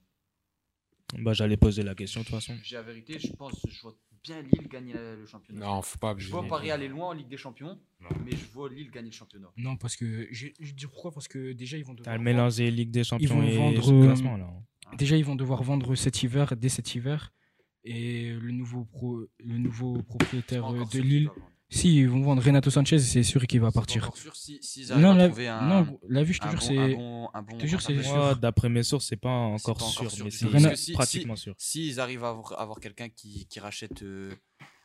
[1.18, 2.54] Bah, j'allais poser la question de toute façon.
[2.62, 5.64] J'ai la vérité, je pense, je vois bien Lille gagner le championnat.
[5.64, 8.08] Non, faut pas je vois Paris aller loin en Ligue des Champions, Non.
[8.22, 9.50] mais je vois Lille gagner le championnat.
[9.56, 11.10] Non parce que je dis pourquoi?
[11.10, 13.82] Parce que déjà ils vont T'as devoir le mélangé Ligue des Champions vont et vendre,
[13.82, 14.52] ce euh, classement là.
[14.98, 17.32] Déjà, ils vont devoir vendre cet hiver, dès cet hiver.
[17.84, 21.40] Et le nouveau, pro, le nouveau propriétaire euh, de Lille, vendre.
[21.70, 24.10] si ils vont vendre Renato Sanchez, c'est sûr qu'il va partir.
[24.16, 24.58] sûr si-
[24.96, 26.94] Non, la, trouver un, non, la vue, je te jure, c'est.
[26.94, 30.30] bon te jure, c'est d'après mes sources, c'est pas encore pas encore sûr, sûr mais
[30.30, 31.54] c'est si- pratiquement sûr.
[31.56, 34.32] S'ils arrivent à avoir, quelqu'un qui, qui rachète euh,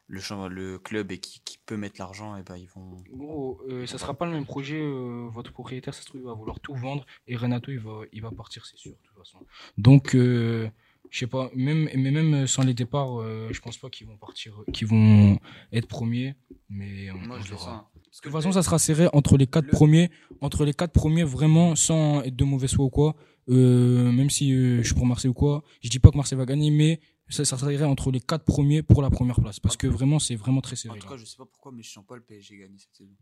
[0.08, 3.04] le, club et qui, qui peut mettre l'argent, et ben ils vont.
[3.12, 4.80] Gros, euh, ça sera pas le même projet.
[4.80, 7.06] euh, votre propriétaire, ça se trouve, il va vouloir tout vendre.
[7.28, 9.40] Et Renato, il va, il va partir, c'est sûr, de toute façon.
[9.78, 10.70] Donc, euh,
[11.14, 14.18] je sais pas, même, mais même sans les départs, euh, je pense pas qu'ils vont
[14.18, 15.38] partir, qu'ils vont
[15.72, 16.34] être premiers.
[16.70, 17.66] Mais on, Moi, on je le verra.
[17.94, 18.04] sens.
[18.06, 20.10] Parce que De toute façon, ça sera serré entre les quatre le- premiers,
[20.42, 23.16] entre les quatre premiers vraiment sans être de mauvais foi ou quoi.
[23.50, 26.38] Euh, même si euh, je suis pour Marseille ou quoi, je dis pas que Marseille
[26.38, 27.00] va gagner, mais
[27.30, 30.36] ça, ça serait entre les quatre premiers pour la première place, parce que vraiment c'est
[30.36, 31.00] vraiment très En serré.
[31.00, 31.12] tout là.
[31.12, 33.16] cas, je sais pas pourquoi, mais je sens pas le PSG gagner cette saison.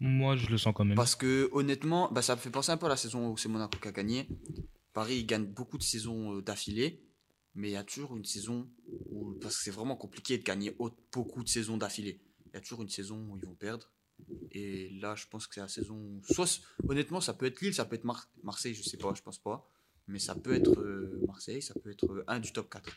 [0.00, 0.96] Moi, je le sens quand même.
[0.96, 3.48] Parce que honnêtement, bah, ça me fait penser un peu à la saison où c'est
[3.48, 4.28] Monaco qui a gagné.
[4.92, 7.00] Paris il gagne beaucoup de saisons euh, d'affilée,
[7.54, 8.68] mais il y a toujours une saison
[9.10, 12.20] où, parce que c'est vraiment compliqué de gagner au- beaucoup de saisons d'affilée.
[12.46, 13.90] Il y a toujours une saison où ils vont perdre.
[14.52, 15.96] Et là, je pense que c'est la saison.
[15.96, 19.12] où- Soit, honnêtement, ça peut être Lille, ça peut être Mar- Marseille, je sais pas,
[19.14, 19.68] je pense pas.
[20.06, 22.90] Mais ça peut être euh, Marseille, ça peut être euh, un du top 4.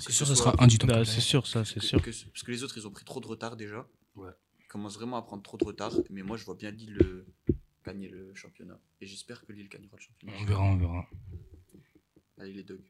[0.00, 0.88] C'est sûr, ça sera un du top.
[0.88, 1.06] Bah, quatre.
[1.10, 2.00] c'est sûr, ça, c'est sûr.
[2.02, 3.88] que- parce que les autres, ils ont pris trop de retard déjà.
[4.16, 4.30] Ouais.
[4.60, 5.92] Ils commencent vraiment à prendre trop de retard.
[6.10, 7.26] Mais moi, je vois bien Lille euh,
[7.84, 8.80] gagner le championnat.
[9.00, 10.32] Et j'espère que Lille gagnera le championnat.
[10.40, 11.08] On verra, on verra.
[12.38, 12.84] Allez, les dogs.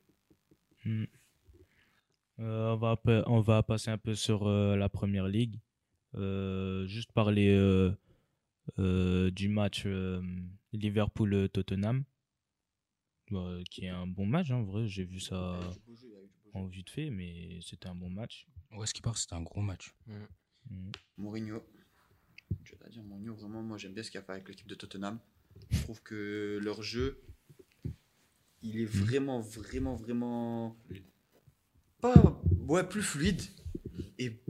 [0.87, 1.05] Hmm.
[2.38, 5.61] Euh, on, va, on va passer un peu sur euh, la première ligue.
[6.14, 7.90] Euh, juste parler euh,
[8.79, 10.22] euh, du match euh,
[10.72, 12.05] Liverpool-Tottenham,
[13.31, 14.87] Bah, qui est un bon match en vrai.
[14.87, 15.59] J'ai vu ça
[16.55, 18.46] en vite fait, mais c'était un bon match.
[18.70, 19.94] Ouais, ce qui part, c'était un gros match.
[20.07, 20.90] Hmm.
[21.16, 21.62] Mourinho.
[22.62, 24.75] Je vais dire, Mourinho, vraiment, moi, j'aime bien ce qu'il a fait avec l'équipe de
[24.75, 25.18] Tottenham.
[25.70, 27.22] Je trouve que leur jeu,
[28.66, 30.76] il est vraiment, vraiment, vraiment.
[32.00, 32.40] Pas.
[32.68, 33.42] Ouais, plus fluide.
[34.18, 34.42] Et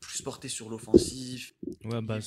[0.00, 1.54] plus porté sur l'offensif.
[1.84, 2.18] Ouais, bah,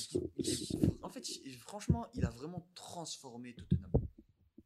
[1.02, 1.26] en fait,
[1.58, 3.90] franchement, il a vraiment transformé Tottenham.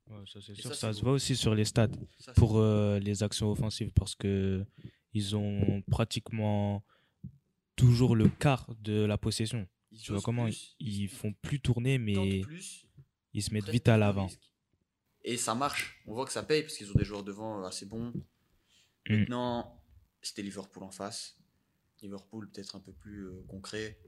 [0.09, 0.75] Ouais, ça, c'est sûr.
[0.75, 1.07] ça, se beau.
[1.07, 4.65] voit aussi sur les stats Ça, pour euh, les actions offensives parce que
[5.13, 6.85] ils ont pratiquement
[7.77, 9.67] toujours le quart de la possession.
[9.91, 12.87] ils Tu vois comment plus, ils font plus tourner, mais plus,
[13.33, 14.29] ils se mettent vite à l'avant.
[15.25, 16.03] Et ça marche.
[16.07, 18.13] On voit que ça paye parce qu'ils ont des joueurs devant euh, assez bons.
[19.09, 19.17] Mm.
[19.21, 19.81] Maintenant,
[20.23, 21.37] c'était Liverpool en face.
[22.03, 23.99] Liverpool peut-être un peu plus euh, concret.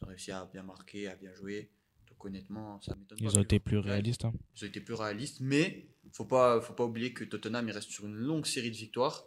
[0.00, 1.70] Ils ont réussi à bien marquer, à bien jouer.
[2.08, 3.18] Donc honnêtement, ça m'étonne.
[3.20, 4.24] Ils ont été plus réalistes.
[4.24, 4.32] hein.
[4.56, 7.90] Ils ont été plus réalistes, mais faut pas, faut pas oublier que Tottenham il reste
[7.90, 9.24] sur une longue série de victoires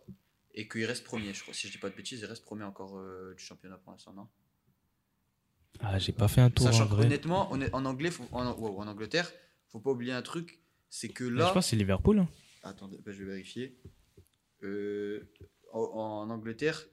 [0.53, 1.33] et qu'il reste premier.
[1.33, 3.77] Je crois, si je dis pas de bêtises, il reste premier encore euh, du championnat
[3.77, 4.27] pour l'instant, non?
[5.79, 7.03] Ah, j'ai pas fait un tour Sachant en vrai.
[7.05, 9.31] qu'honnêtement, honnêt- en anglais, faut- en, wow, en Angleterre,
[9.69, 10.60] faut pas oublier un truc,
[10.91, 12.19] c'est que Mais là, je pense que c'est Liverpool.
[12.19, 12.29] hein.
[12.61, 13.75] attendez, bah, je vais vérifier.
[14.63, 15.27] Euh,
[15.73, 16.85] en, en Angleterre,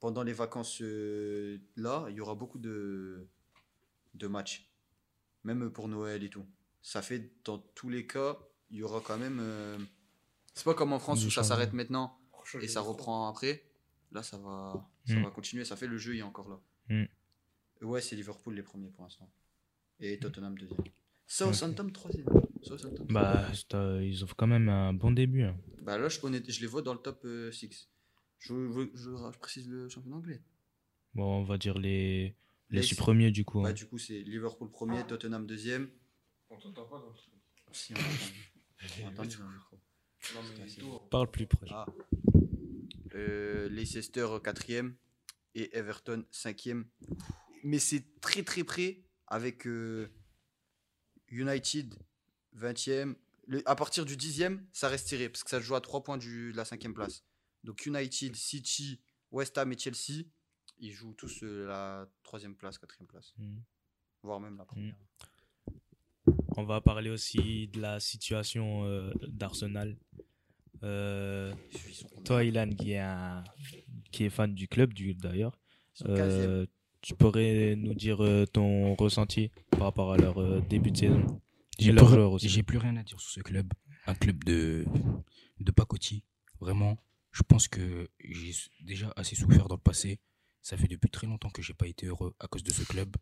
[0.00, 3.26] pendant les vacances euh, là, il y aura beaucoup de
[4.14, 4.70] de matchs,
[5.44, 6.44] même pour Noël et tout.
[6.82, 8.36] Ça fait dans tous les cas,
[8.70, 9.38] il y aura quand même.
[9.40, 9.78] euh,
[10.54, 12.18] c'est pas comme en France où ça s'arrête maintenant
[12.60, 13.64] et ça reprend après.
[14.12, 15.22] Là, ça va, ça Mm.
[15.24, 15.64] va continuer.
[15.64, 16.60] Ça fait le jeu, il est encore là.
[16.88, 17.04] Mm.
[17.86, 19.28] Ouais, c'est Liverpool les premiers pour l'instant.
[19.98, 20.78] Et Tottenham deuxième.
[21.26, 22.26] Southampton troisième.
[22.62, 25.42] Southampton Bah, euh, ils ont quand même un bon début.
[25.42, 25.56] hein.
[25.82, 27.88] Bah là, je, honnête- je les vois dans le top 6.
[28.38, 30.42] Je, je, je- je précise le championnat anglais.
[31.14, 32.36] Bon, on va dire les,
[32.70, 33.62] les Les- six premiers du coup.
[33.62, 33.72] Bah, hein.
[33.72, 35.88] du coup, c'est Liverpool premier, Tottenham deuxième.
[36.50, 37.34] On t'entend pas dans le truc.
[37.72, 39.22] Si, on entend.
[39.22, 39.78] On micro.
[40.34, 41.08] Non, mais.
[41.10, 41.68] Parle plus proche.
[41.72, 41.86] Ah.
[43.14, 44.94] Euh, Leicester quatrième
[45.54, 46.86] et Everton cinquième.
[47.62, 50.08] Mais c'est très très près avec euh,
[51.34, 51.94] United
[52.56, 53.14] 20e.
[53.46, 56.02] Le- à partir du 10e, ça reste tiré parce que ça se joue à 3
[56.02, 57.24] points du, de la cinquième place.
[57.62, 60.24] Donc United, City, West Ham et Chelsea,
[60.78, 63.56] ils jouent tous euh, la troisième place, quatrième place, Mm.
[64.22, 64.96] voire même la première.
[66.56, 69.96] On va parler aussi de la situation euh, d'Arsenal.
[70.82, 71.52] Euh,
[72.24, 73.42] toi, Ilan, qui est, un-
[74.12, 75.58] qui est fan du club, d'ailleurs,
[77.04, 77.14] Ils sont 15e.
[77.14, 80.96] euh, tu pourrais nous dire euh, ton ressenti par rapport à leur euh, début de
[80.96, 81.40] saison
[81.78, 82.48] J'ai plus, joueurs aussi?
[82.48, 83.72] j'ai plus rien à dire sur ce club.
[84.06, 84.84] Un club de,
[85.60, 86.22] de pacotille.
[86.60, 86.98] Vraiment,
[87.32, 90.18] je pense que j'ai déjà assez souffert dans le passé.
[90.62, 93.14] Ça fait depuis très longtemps que j'ai pas été heureux à cause de ce club.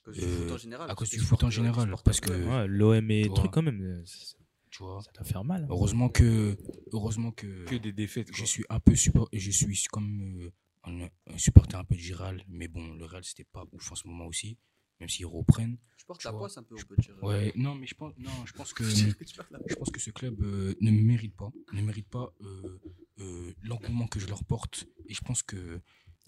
[0.00, 0.90] À cause du euh, foot en général.
[0.90, 3.80] à cause du foot en général, parce que- Ouais, L'OM et Tu truc quand même,
[3.82, 4.36] euh, ça,
[4.70, 5.00] Tu vois.
[5.02, 5.62] ça doit faire mal.
[5.64, 5.66] hein.
[5.70, 6.56] Heureusement que,
[6.92, 8.28] heureusement que, Que des défaites.
[8.34, 10.50] je suis un peu support, je suis comme euh,
[10.88, 13.94] un, un supporter un peu du Real, mais bon, le Real c'était pas ouf en
[13.94, 14.58] ce moment aussi,
[15.00, 15.78] même s'ils reprennent.
[15.96, 17.14] Je porte la poisse un peu, on peut dire.
[17.22, 18.84] Ouais, non, mais je pense, non, je pense que,
[19.68, 22.80] Je pense que ce club euh, ne mérite pas, ne mérite pas euh,
[23.20, 25.80] euh, l'engouement que je leur porte, et je pense que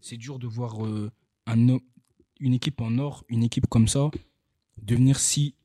[0.02, 0.78] c'est dur de voir
[1.46, 1.78] un,
[2.40, 4.10] une équipe en or, une équipe comme ça,
[4.78, 5.56] devenir si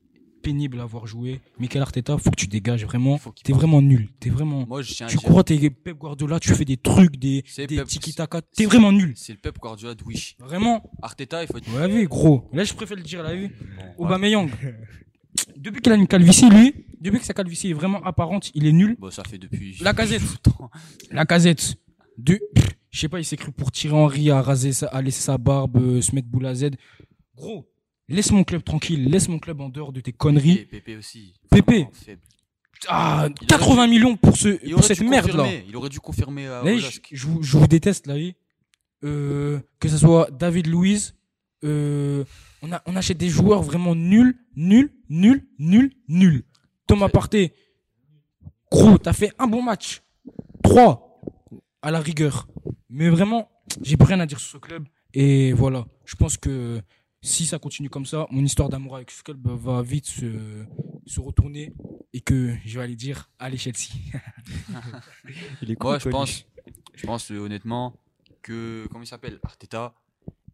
[0.46, 1.40] pénible à voir jouer.
[1.58, 3.18] Michael Arteta, faut que tu dégages vraiment.
[3.42, 4.08] T'es vraiment nul.
[4.20, 4.64] T'es vraiment.
[4.66, 7.42] Moi, je tiens à Tu dire, crois t'es Pep Guardiola, tu fais des trucs, des,
[7.48, 8.42] C'est des Pep- tiki-taka.
[8.42, 9.12] T'es vraiment nul.
[9.16, 10.36] c'est le Pep Guardiola de Wish.
[10.38, 10.88] Vraiment.
[11.02, 12.48] Arteta, il faut être Vous l'avez, gros.
[12.52, 13.50] Là, je préfère le dire, la vu.
[13.98, 14.48] Aubameyang.
[15.56, 18.72] Depuis qu'il a une calvitie, lui, depuis que sa calvitie est vraiment apparente, il est
[18.72, 18.96] nul.
[18.98, 19.76] Bon, ça fait depuis.
[19.82, 20.22] La casette.
[21.10, 21.74] La casette.
[22.16, 22.40] De,
[22.90, 25.36] je sais pas, il s'est cru pour tirer Henry à raser sa, à laisser sa
[25.36, 26.70] barbe, euh, se mettre boule à Z.
[27.36, 27.68] Gros,
[28.08, 30.66] laisse mon club tranquille, laisse mon club en dehors de tes conneries.
[30.66, 31.34] Pépé aussi.
[31.50, 31.88] Pépé.
[32.88, 35.46] Ah, Il 80 millions pour ce, pour cette merde là.
[35.66, 38.34] Il aurait dû confirmer à Là, je, je vous, je vous déteste, là, oui.
[39.04, 41.14] Euh, que ce soit David Louise,
[41.64, 42.24] euh,
[42.62, 46.42] on, a, on achète des joueurs vraiment nuls, nuls, nuls, nuls, nuls.
[46.86, 47.52] Thomas Partey,
[48.70, 50.02] gros, t'as fait un bon match.
[50.62, 51.20] Trois,
[51.82, 52.48] à la rigueur.
[52.88, 53.48] Mais vraiment,
[53.82, 54.84] j'ai plus rien à dire sur ce club.
[55.14, 56.80] Et voilà, je pense que
[57.26, 60.64] si ça continue comme ça, mon histoire d'amour avec ce club va vite se,
[61.06, 61.74] se retourner
[62.12, 63.90] et que je vais aller dire, allez Chelsea.
[65.62, 66.46] Il est Moi, je pense,
[66.94, 67.98] je pense euh, honnêtement
[68.42, 69.94] que, comment il s'appelle Arteta,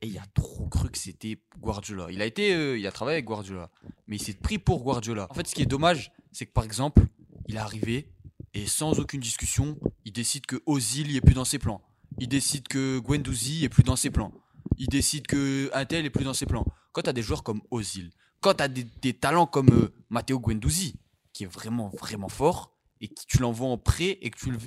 [0.00, 2.06] et il a trop cru que c'était Guardiola.
[2.10, 3.70] Il a été, euh, il a travaillé avec Guardiola,
[4.08, 5.26] mais il s'est pris pour Guardiola.
[5.30, 7.06] En fait, ce qui est dommage, c'est que par exemple,
[7.48, 8.08] il est arrivé
[8.54, 11.82] et sans aucune discussion, il décide que Ozil est plus dans ses plans.
[12.18, 14.32] Il décide que Guendouzi est plus dans ses plans.
[14.78, 16.66] Il décide que Intel est plus dans ses plans.
[16.92, 19.94] Quand tu as des joueurs comme Ozil, quand tu as des, des talents comme euh,
[20.10, 20.98] Matteo Guendouzi,
[21.32, 24.58] qui est vraiment, vraiment fort, et que tu l'envoies en prêt, et que tu le...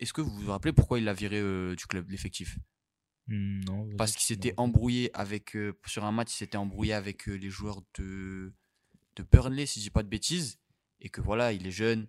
[0.00, 2.58] Est-ce que vous vous rappelez pourquoi il l'a viré euh, du club, l'effectif?
[3.28, 5.56] Hmm, non, Parce qu'il s'était embrouillé avec...
[5.56, 8.54] euh, sur un match, il s'était embrouillé avec les joueurs de,
[9.16, 10.58] de Burnley, si je dis pas de bêtises,
[11.00, 12.08] et que voilà, il est jeune,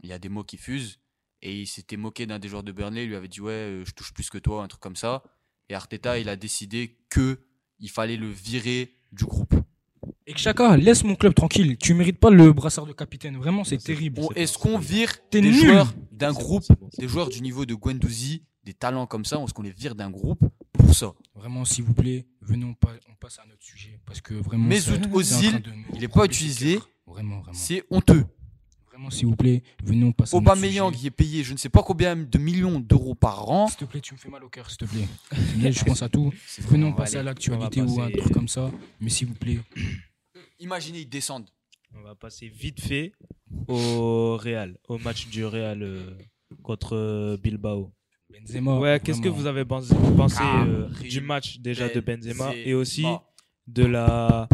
[0.00, 1.00] il y a des mots qui fusent,
[1.40, 3.92] et il s'était moqué d'un des joueurs de Burnley, il lui avait dit ouais, je
[3.92, 5.22] touche plus que toi, un truc comme ça,
[5.68, 7.38] et Arteta, il a décidé que
[7.80, 9.54] il fallait le virer du groupe.
[10.26, 11.76] Et que Chaka, laisse mon club tranquille.
[11.78, 13.36] Tu mérites pas le brassard de capitaine.
[13.36, 14.20] Vraiment, c'est terrible.
[14.36, 15.66] Est-ce qu'on vire T'es des nul.
[15.66, 17.12] joueurs d'un bon, groupe, bon, des bon.
[17.12, 20.40] joueurs du niveau de Guendouzi, des talents comme ça, est-ce qu'on les vire d'un groupe
[20.72, 21.14] pour ça?
[21.34, 24.00] Vraiment, s'il vous plaît, venez, on, pa- on passe à notre sujet.
[24.04, 24.66] Parce que vraiment.
[24.66, 26.74] Mesut Ozil, de il est pas utilisé.
[26.74, 26.88] cœur.
[27.06, 27.54] Vraiment, vraiment.
[27.58, 28.24] C'est honteux.
[28.98, 31.84] Vraiment, s'il vous plaît, venez, on passe Aubameyang qui est payé je ne sais pas
[31.84, 33.68] combien de millions d'euros par an.
[33.68, 35.06] S'il te plaît, tu me fais mal au cœur, s'il te plaît.
[35.58, 36.32] Mais je pense à tout.
[36.62, 38.72] Venez, on passe à l'actualité va ou un passer- truc comme ça.
[38.98, 39.60] Mais s'il vous plaît.
[40.58, 41.48] Imaginez, ils descendent.
[41.96, 43.12] On va passer vite fait
[43.68, 46.10] au Real, au match du Real euh,
[46.64, 47.92] contre euh, Bilbao.
[48.28, 48.80] Benzema.
[48.80, 52.52] Ouais, qu'est-ce que vous avez pensé, pensé, euh, du match déjà de Benzema.
[52.56, 53.06] et aussi
[53.68, 54.48] de la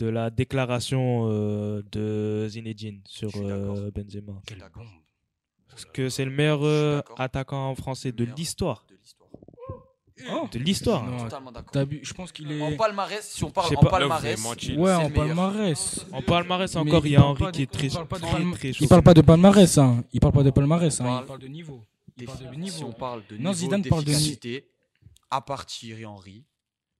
[0.00, 4.82] de la déclaration euh, de Zinedine sur euh, Benzema Quelle D'accord.
[4.84, 4.92] bombe.
[5.68, 8.86] Parce que c'est le meilleur euh, attaquant français de l'histoire.
[8.88, 9.30] De l'histoire.
[10.32, 10.48] Oh.
[10.52, 11.04] De l'histoire.
[11.86, 12.62] Vu, je pense qu'il est.
[12.62, 14.46] En palmarès, si on parle en palmarès.
[14.76, 16.06] Ouais, en palmarès.
[16.12, 18.70] En palmarès encore, il y a Henri qui est très il parle pas de très.
[18.80, 20.04] Il parle pas de palmarès, hein.
[20.12, 21.20] Il parle pas de palmarès, hein.
[21.22, 21.84] Il parle de niveau.
[22.16, 22.86] Il parle de Si niveau.
[22.88, 24.68] on parle de Non, niveau Zidane parle de ni- d'efficacité,
[25.30, 26.44] à part Thierry Henry,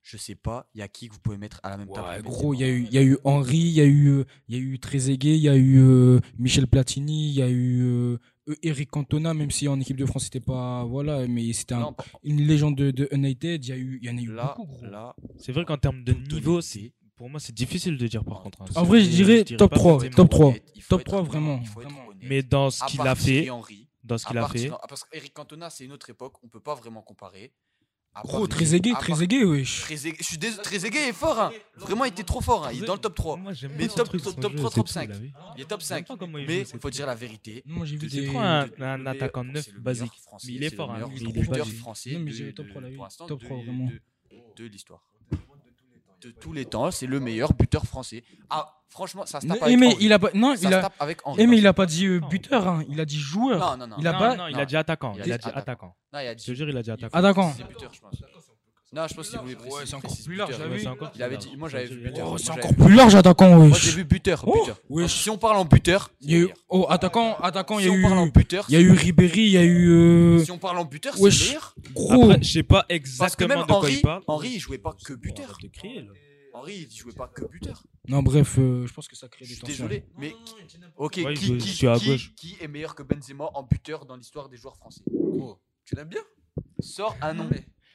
[0.03, 2.09] je sais pas, il y a qui que vous pouvez mettre à la même table
[2.09, 4.25] Ouais, que gros, il y, a eu- y a eu Henry, il y a eu,
[4.49, 7.49] il y a eu Trezeguet, il y a eu euh, Michel Platini, il y a
[7.51, 11.53] eu euh, euh, Eric Cantona, même si en équipe de France c'était pas voilà, mais
[11.53, 11.83] c'était un-
[12.25, 13.65] une légende de, de United.
[13.65, 14.87] Il y a eu, il y en a eu là, beaucoup, gros.
[14.87, 18.41] là, C'est vrai qu'en termes de niveau, c'est- pour moi, c'est difficile de dire par
[18.43, 18.63] contre.
[18.63, 18.67] hein.
[18.77, 20.15] En vrai, je dirais top pas 3, Benzema.
[20.17, 20.47] top 3.
[20.49, 22.01] honnête, il faut Top être 3, honnête, vraiment, vraiment.
[22.23, 25.69] Mais dans ce qu'il a fait, Henry, dans ce qu'il a fait, Parce qu'Eric Cantona,
[25.69, 27.53] c'est une autre époque, on peut pas vraiment comparer.
[28.25, 29.81] Gros, Trezeguet, à part- Trezeguet, wesh.
[29.83, 31.53] Trezeguet, je suis désolé, Trezeguet est fort, hein.
[31.77, 32.71] vraiment il était trop fort, hein.
[32.73, 33.37] il est dans le top 3.
[33.37, 35.09] Moi, j'aime Mais top- truc, top- son top jeu, 3, c'est top tout, 5.
[35.11, 35.33] là, oui.
[35.57, 36.07] Il est top J'aime 5.
[36.09, 37.63] pas comment il Mais il faut dire la vérité.
[37.67, 38.27] Non, j'ai vu C'est des.
[38.27, 40.13] trop un- attaquant neuf basique.
[40.47, 42.89] Mais il est fort, le hein, il est français Non, mais top de- 3 là,
[42.89, 42.95] oui.
[42.97, 43.89] pour l'instant, Top de- 3, vraiment.
[44.57, 45.07] de l'histoire.
[46.23, 48.23] De tous les temps, c'est le meilleur buteur français.
[48.51, 49.97] Ah, franchement, ça se tape Mais, avec mais Henry.
[50.05, 51.43] il a pas, non, Ça il se a, tape avec Henry.
[51.43, 52.85] eh, mais il a pas dit euh, buteur, hein.
[52.91, 53.59] Il a dit joueur.
[53.59, 53.97] Non, non, non.
[53.99, 54.59] Il a non, pas- non, il non.
[54.61, 55.13] a dit attaquant.
[55.17, 55.59] Il a Il a dit attaquant.
[55.61, 55.95] attaquant.
[56.13, 56.57] Non, il a Je te dit.
[56.57, 57.19] jure, il a dit attaquant.
[57.19, 57.53] Attaquant.
[57.57, 58.15] C'est buteur, je pense.
[58.93, 59.77] Non, je pense qu'il voulait préciser.
[59.79, 60.55] Ouais, c'est encore plus large,
[61.15, 62.33] Il avait dit, moi j'avais vu buteur.
[62.33, 64.45] Oh, c'est encore plus large, attaquant, Moi j'ai vu buteur.
[64.47, 65.07] Oh.
[65.07, 67.93] Si on parle en buteur, Il y a eu, oh, attaquant, attaquant, il y a
[67.93, 68.01] meilleur.
[68.01, 69.91] Si on parle en eu, buteur, il y a eu Ribéry, il y a eu,
[69.91, 71.75] euh, si on parle en buteur, c'est meilleur.
[71.95, 72.25] gros.
[72.31, 74.23] Après, je sais pas Parce que exactement même de quoi Henry, il parle.
[74.27, 75.57] Henry, il jouait pas que buteur.
[76.53, 77.85] Henry, il jouait pas que buteur.
[78.09, 79.87] Non, bref, euh, je pense que ça crée Je des suis tensions.
[79.87, 80.35] désolé, mais
[80.97, 82.33] ok, Ouais, qui, je- qui- je suis à qui- gauche.
[82.35, 85.03] qui est meilleur que Benzema en buteur dans l'histoire des joueurs français?
[85.09, 86.23] Gros, tu l'aimes bien?
[86.81, 87.49] Sors un nom.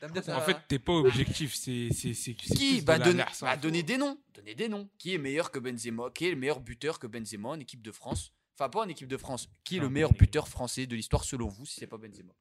[0.04, 1.56] En fait, t'es pas objectif.
[1.56, 4.18] C'est c'est- c'est- c'est qui plus de bah, la donne- bah, donnez des noms.
[4.34, 4.88] Donnez des noms.
[4.98, 7.92] Qui est meilleur que Benzema Qui est le meilleur buteur que Benzema en équipe de
[7.92, 8.32] France?
[8.58, 9.48] Enfin, pas en équipe de France.
[9.64, 12.34] Qui est Non, le meilleur buteur français de l'histoire selon vous si c'est pas Benzema?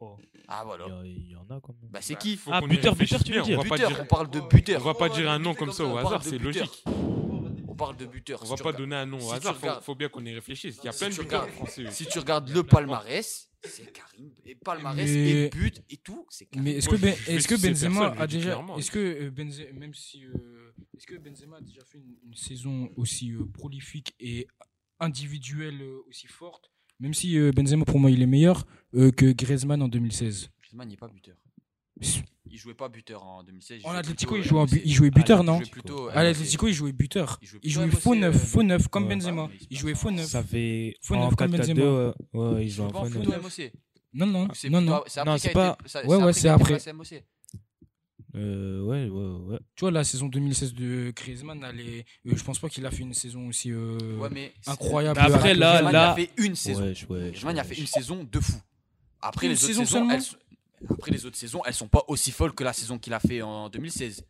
[0.00, 0.18] Oh.
[0.48, 0.86] Ah Il voilà.
[1.04, 1.90] il y en a quand même.
[1.90, 2.36] Bah c'est qui?
[2.36, 3.62] Faut Ah, buteur, buteur, tu veux dire?
[3.62, 4.80] Buteur, dire, on parle de buteur.
[4.82, 6.82] on va pas dire un nom comme ça au hasard, de c'est logique.
[6.86, 8.40] On parle de buteur.
[8.42, 10.24] On Si va pas regardes- donner un nom au hasard, faut, regardes- faut bien qu'on
[10.24, 10.78] y réfléchisse.
[10.82, 11.90] Il y a Si plein de buteurs regardes- français.
[11.90, 14.30] Si tu regardes le palmarès, c'est Karim.
[14.44, 16.64] Et palmarès Mais- et but et tout, c'est Karim.
[16.64, 20.24] Mais est-ce que, ben- vais que Benzema a déjà, est-ce que euh, Benzema, même si,
[20.24, 24.46] euh, est-ce que Benzema a déjà fait une, une saison aussi euh, prolifique et
[25.00, 29.32] individuelle euh, aussi forte, même si euh, Benzema pour moi il est meilleur euh, que
[29.32, 30.50] Griezmann en 2016.
[30.62, 31.36] Griezmann n'est pas buteur.
[32.50, 33.80] Il jouait pas buteur en 2016.
[33.82, 34.82] il En plutôt il jouait, en bu- MOC.
[34.84, 36.22] il jouait buteur, Ah, il non jouait plutôt À MOC.
[36.22, 37.40] l'Atlético, il jouait buteur.
[37.62, 39.14] Il jouait faux neuf, euh, faux neuf comme ouais.
[39.16, 39.48] Benzema.
[39.50, 40.26] Mais Il jouait faux neuf.
[40.26, 41.84] Ça fait Faux neuf comme 4-4-2, Benzema.
[41.84, 43.72] ouais, ouais, ils Il jouent jouait en faux neuf.
[44.12, 44.92] Non, non, C'est non, non.
[44.92, 46.78] Non, après c'est pas- Ouais, ouais, c'est après.
[48.36, 49.58] Euh, ouais, ouais, ouais.
[49.76, 52.90] Tu vois, la saison 2016 de Griezmann, elle est- euh, je pense pas qu'il a
[52.90, 55.20] fait une saison aussi euh, Ouais, mais incroyable.
[55.24, 55.74] Mais après, là-.
[55.82, 56.80] Griezmann, il a là- fait une saison.
[56.82, 58.60] Griezmann, il a fait une saison de fou.
[59.20, 60.36] Après Une les autres saison saisons, elles sont-
[60.90, 63.42] après les autres saisons, elles sont pas aussi folles que la saison qu'il a fait
[63.42, 64.24] en 2016.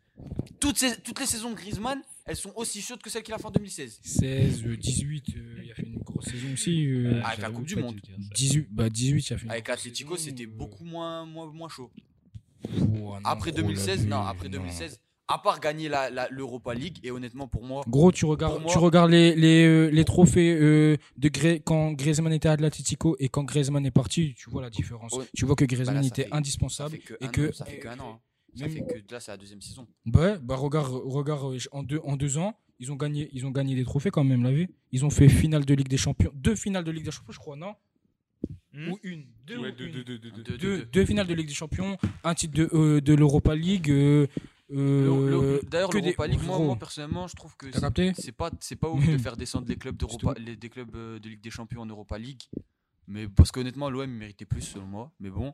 [0.60, 3.38] Toutes, ces- toutes les saisons de Griezmann, elles sont aussi chaudes que celles qu'il a
[3.38, 3.98] fait en 2016.
[4.02, 6.86] 16, euh, 18, euh, il a fait une grosse saison aussi.
[6.86, 7.96] euh, Avec la Coupe du Monde.
[7.96, 8.34] de dire ça.
[8.34, 11.68] 18, bah 18, il a fait une Avec Atletico, c'était euh, beaucoup moins, moins, moins
[11.68, 11.90] chaud.
[12.78, 14.58] non, Après gros, 2016, là, non, après non.
[14.58, 18.60] 2016, à part gagner la- la- l'Europa League, et honnêtement, pour moi, Gros, tu regardes,
[18.62, 22.56] moi- tu regardes les, les, euh, les trophées euh, de Gré- quand Griezmann était à
[22.56, 25.12] l'Atletico et quand Griezmann est parti, tu vois la différence.
[25.14, 25.24] Ouais.
[25.34, 26.90] Tu vois que Bah Griezmann là, ça était fait- ça indispensable.
[26.92, 28.12] fait que et un que- an, ça fait que un an.
[28.16, 28.20] hein.
[28.56, 29.86] Ça même- fait que là, c'est la deuxième saison.
[30.14, 33.50] Ouais, bah regarde, regarde euh, en, deux, en deux ans, ils ont, gagné, ils ont
[33.50, 34.68] gagné des trophées quand même, la vie.
[34.92, 37.38] Ils ont fait finale de Ligue des Champions, deux finales de Ligue des Champions, je
[37.38, 37.74] crois, non
[38.72, 40.30] Hmm Ou une Deux, Ouais, ou deux, une deux, deux, deux, deux.
[40.30, 40.84] Deux- deux- deux, deux.
[40.86, 43.90] deux finales de Ligue des Champions, un titre de, euh, de l'Europa League.
[43.90, 44.26] euh,
[44.70, 47.66] euh, Le- le- D'ailleurs, l'Europa League, moi, personnellement, je trouve que
[48.14, 49.96] c'est- pas, c'est pas ouf de faire descendre les clubs,
[50.38, 52.42] les, des clubs euh, de Ligue des Champions en Europa League.
[53.06, 55.12] Mais parce qu'honnêtement, l'OM méritait plus, selon moi.
[55.20, 55.52] Mais bon,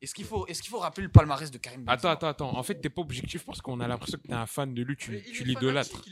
[0.00, 2.56] Est-ce qu'il faut, est-ce qu'il faut rappeler le palmarès de Karim Benzema Attends, attends, attends.
[2.58, 4.96] En fait, t'es pas objectif parce qu'on a l'impression que t'es un fan de lui.
[4.96, 6.02] Tu, tu l'idolâtres.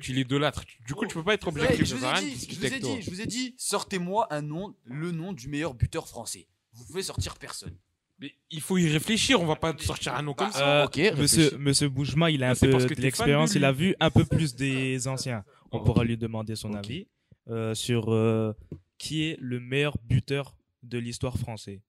[0.00, 0.62] Tu l'idolâtres.
[0.86, 1.84] Du coup, tu peux pas être objectif.
[1.84, 4.76] je vous ai dit, je vous ai dit, je vous ai dit, sortez-moi un nom,
[4.84, 6.46] le nom du meilleur buteur français.
[6.74, 7.76] Vous pouvez sortir personne.
[8.18, 9.40] Mais il faut y réfléchir.
[9.40, 10.82] On va pas sortir un nom comme ça.
[10.82, 13.94] Euh, ok, monsieur, monsieur Boujma, il a un c'est peu de l'expérience, il a vu
[14.00, 15.44] un peu plus des anciens.
[15.72, 15.84] On Oh.
[15.84, 17.08] pourra lui demander son avis
[17.48, 18.52] euh, sur euh,
[18.98, 21.80] qui est le meilleur buteur de l'histoire française.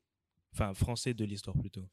[0.54, 1.88] Enfin, français de l'histoire plutôt.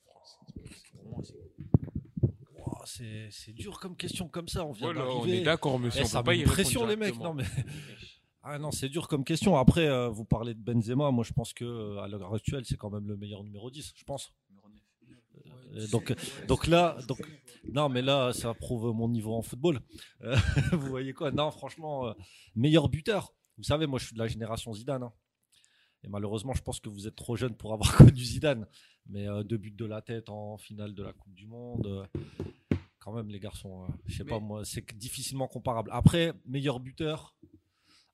[2.65, 4.65] Oh, c'est dur comme question comme ça.
[4.65, 5.39] On vient Voilà, on d'arriver.
[5.39, 6.03] est d'accord, Eh, monsieur.
[6.03, 7.19] on ça peut pas met y pression les mecs.
[7.19, 7.45] Non mais
[8.45, 9.57] ah non, c'est dur comme question.
[9.57, 11.11] Après, euh, vous parlez de Benzema.
[11.13, 13.93] Moi, je pense que euh, à l'heure actuelle, c'est quand même le meilleur numéro 10
[13.95, 14.33] Je pense.
[15.75, 16.13] Euh, donc,
[16.49, 17.21] donc là, donc
[17.73, 19.81] non, mais là, ça prouve mon niveau en football.
[20.23, 20.37] Euh,
[20.73, 21.31] vous voyez quoi?
[21.31, 22.15] Non, franchement,
[22.57, 23.33] meilleur buteur.
[23.59, 25.05] Vous savez, moi, je suis de la génération Zidane.
[25.05, 25.13] hein.
[26.03, 28.67] Et malheureusement, je pense que vous êtes trop jeune pour avoir connu Zidane.
[29.07, 32.09] Mais deux buts de la tête en finale de la Coupe du Monde.
[32.99, 35.91] quand même, les garçons, je sais pas moi, c'est difficilement comparable.
[35.93, 37.37] Après, meilleur buteur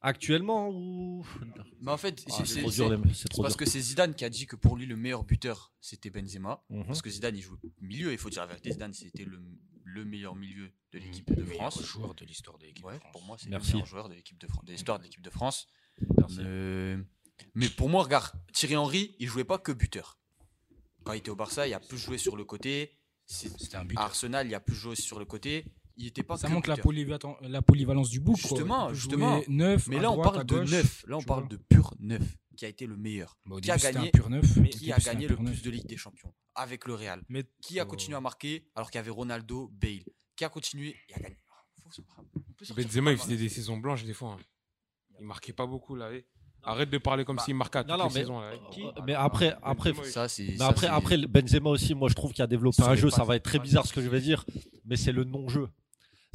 [0.01, 1.27] actuellement ou
[1.81, 3.57] Mais en fait, Ah, c'est- c'est c'est trop dur, c'est- les- c'est c'est trop parce
[3.57, 3.65] dur.
[3.65, 6.65] que c'est Zidane qui a dit que pour lui, le meilleur buteur, c'était Benzema.
[6.71, 6.87] Mhm.
[6.87, 8.13] Parce que Zidane, il joue milieu.
[8.13, 9.41] Il faut dire la vérité, Zidane, c'était le,
[9.85, 11.83] le meilleur milieu de l'équipe de Le France.
[11.83, 13.13] joueur de l'histoire de l'équipe Ouais, de France.
[13.13, 15.31] pour moi, c'est le meilleur joueur de l'équipe de France, de l'histoire de l'équipe de
[15.31, 15.67] France.
[16.19, 16.39] Merci.
[16.41, 17.03] Euh,
[17.55, 20.19] mais pour moi, regarde, Thierry Henry, il jouait pas que buteur.
[21.05, 22.95] Quand il était au Barça, il a plus joué sur le côté.
[23.27, 24.05] C'est- C'était un À buteur.
[24.05, 25.65] Arsenal, il a plus joué aussi sur le côté.
[26.01, 28.37] Il était pas Ça que manque la, polyvalence- la polyvalence du bouc.
[28.37, 29.43] Justement, justement.
[29.49, 31.05] Neuf, Mais là, on droite, parle de neuf.
[31.09, 31.49] Là, on parle vois.
[31.49, 32.23] de pur neuf
[32.57, 33.37] qui a été le meilleur.
[33.45, 34.47] Bah, qui a gagné, pur neuf.
[34.71, 35.45] Qui début, a gagné le neuf.
[35.55, 37.23] plus de Ligue des Champions avec le Real.
[37.29, 37.87] Mais Qui a Oh.
[37.89, 40.05] continué à marquer alors qu'il y avait Ronaldo, Bale.
[40.37, 41.37] Qui a continué et a gagné.
[42.63, 44.35] Sortir Benzema, il faisait des saisons blanches des fois.
[44.35, 44.43] hein.
[45.21, 46.11] Il marquait pas beaucoup là.
[46.13, 46.25] eh.
[46.63, 48.53] Arrête de parler comme Bah, s'il marquait à toutes Non, les mais, saisons là.
[48.73, 52.43] Qui mais après, après, Ça, mais ça, après, après, Benzema aussi, moi je trouve qu'il
[52.43, 54.45] a développé un jeu, ça va être très bizarre ce que je vais dire,
[54.85, 55.69] mais c'est le non-jeu.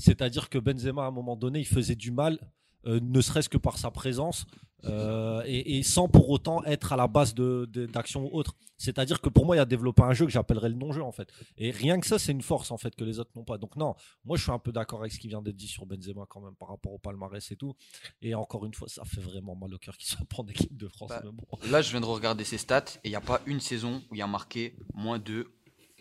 [0.03, 2.37] C'est-à-dire que Benzema, à un moment donné, il faisait du mal,
[2.85, 4.45] euh, ne serait-ce que par sa présence,
[4.85, 8.55] euh, et, et sans pour autant être à la base de, de- d'actions ou autres.
[8.77, 11.31] C'est-à-dire que pour moi, il a développé un jeu que j'appellerais le non-jeu, en fait.
[11.57, 13.57] Et rien que ça, c'est une force, en fait, que les autres n'ont pas.
[13.57, 15.85] Donc non, moi je suis un peu d'accord avec ce qui vient d'être dit sur
[15.85, 17.73] Benzema, quand même, par rapport au palmarès et tout.
[18.21, 20.89] Et encore une fois, ça fait vraiment mal au cœur qu'il soit en équipe de
[20.89, 21.11] France.
[21.11, 21.45] Bah, mais bon.
[21.71, 24.15] Là, je viens de regarder ses stats et il n'y a pas une saison où
[24.15, 25.47] il a marqué moins de.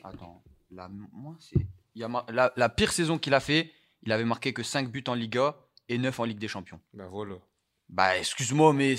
[0.03, 3.71] Attends, la, moins, c'est- la, la pire saison qu'il a fait,
[4.03, 5.57] il avait marqué que 5 buts en Liga
[5.89, 6.81] et 9 en Ligue des Champions.
[6.93, 7.37] Bah voilà.
[7.89, 8.97] Bah, excuse-moi, mais.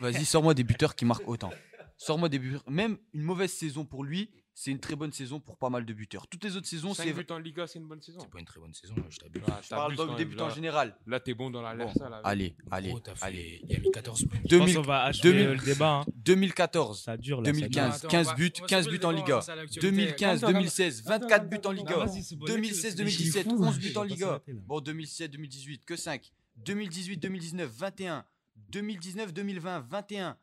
[0.00, 1.50] Vas-y, sors-moi des buteurs qui marquent autant.
[1.96, 2.68] Sors-moi des buteurs.
[2.68, 5.92] Même une mauvaise saison pour lui, c'est une très bonne saison pour pas mal de
[5.92, 6.26] buteurs.
[6.26, 7.12] Toutes les autres saisons, 5 c'est.
[7.12, 8.18] buts en Liga, c'est une bonne saison.
[8.20, 9.42] C'est pas une très bonne saison, là, je t'abuse.
[9.46, 10.54] Ah, Je parle même, buts en là.
[10.54, 10.96] général.
[11.06, 12.20] Là, t'es bon dans la Bon, là.
[12.24, 13.60] Allez, allez, Gros, t'as fait- allez.
[13.68, 14.30] Il a mis 14 buts.
[14.34, 15.90] je pense 2000 qu'on va achever 2000 le débat.
[16.00, 16.04] hein.
[16.16, 17.44] 2014, Ça dure là.
[17.46, 17.60] ça dure.
[17.60, 19.22] 2015, Attends, 15 on va- buts, on va 15 sauver buts en Liga.
[19.34, 19.90] on passe à l'actualité.
[19.90, 21.94] 2015, Attends, 2016, 24 buts en Liga.
[22.00, 23.64] Ah, vas-y, c'est bon, 2016, mais je suis 2017, fou.
[23.64, 24.42] 11 buts en On Liga.
[24.66, 26.32] Bon, 2017, 2018, que 5.
[26.56, 28.24] 2018, 2019, 21.
[28.70, 30.30] 2019, 2020, 21.
[30.30, 30.34] Ouais,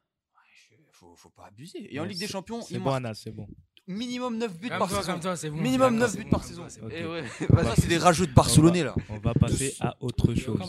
[0.54, 1.94] je- Faut, faut pas abuser.
[1.94, 3.48] Et en Ligue des c'est- Champions, C'est il bon, marque Anas, c'est bon.
[3.88, 5.20] Minimum 9 buts par saison.
[5.56, 6.64] Minimum D'accord, 9 c'est buts par saison.
[6.68, 8.96] c'est bah, des rajouts de Barcelonais là.
[9.10, 10.60] On va passer à autre chose.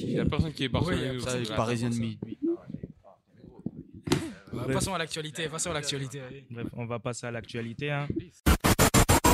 [0.00, 1.18] Il y a personne qui est Barcelonais.
[1.56, 1.96] Parisiens de.
[4.52, 6.20] Ouais, Passons à l'actualité, passons à l'actualité.
[6.50, 7.90] Bref, on va passer à l'actualité.
[7.92, 8.08] hein.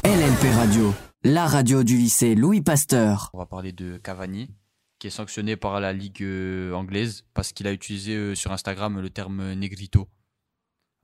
[0.05, 3.31] LNP Radio, la radio du lycée Louis Pasteur.
[3.33, 4.51] On va parler de Cavani,
[4.99, 9.01] qui est sanctionné par la Ligue euh, anglaise parce qu'il a utilisé euh, sur Instagram
[9.01, 10.09] le terme negrito.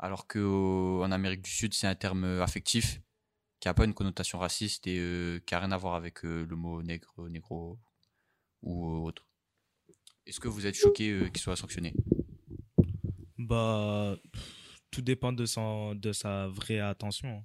[0.03, 3.03] Alors qu'en Amérique du Sud, c'est un terme euh, affectif
[3.61, 6.47] qui n'a pas une connotation raciste et euh, qui n'a rien à voir avec euh,
[6.49, 7.79] le mot nègre, négro
[8.63, 9.27] ou euh, autre.
[10.25, 11.93] Est-ce que vous êtes choqué euh, qu'il soit sanctionné?
[13.37, 14.17] Bah,
[14.91, 17.45] tout dépend de, son, de sa vraie attention.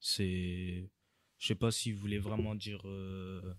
[0.00, 0.90] C'est.
[1.38, 3.54] Je sais pas s'il voulait vraiment dire euh,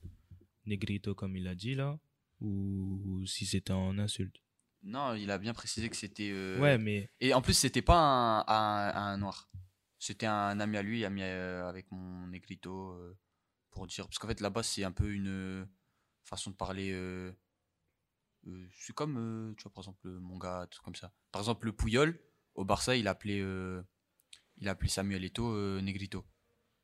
[0.66, 1.98] negrito comme il a dit là,
[2.42, 4.42] ou si c'était en insulte.
[4.86, 6.30] Non, il a bien précisé que c'était.
[6.32, 9.50] euh, Ouais, mais Et en plus, c'était pas un, un- un noir.
[10.00, 13.18] C'était un ami à lui, ami euh, avec mon négrito, euh,
[13.72, 14.06] pour dire.
[14.08, 15.66] Parce qu'en fait, là-bas, c'est un peu une euh,
[16.24, 16.92] façon de parler.
[16.94, 17.32] euh,
[18.48, 21.12] euh, c'est comme, euh, tu vois, par exemple, mon gars, tout comme ça.
[21.32, 22.20] Par exemple, le Pouyol,
[22.54, 23.82] au Barça, il appelait, euh,
[24.58, 26.26] il appelait Samuel Eto'o euh, négrito.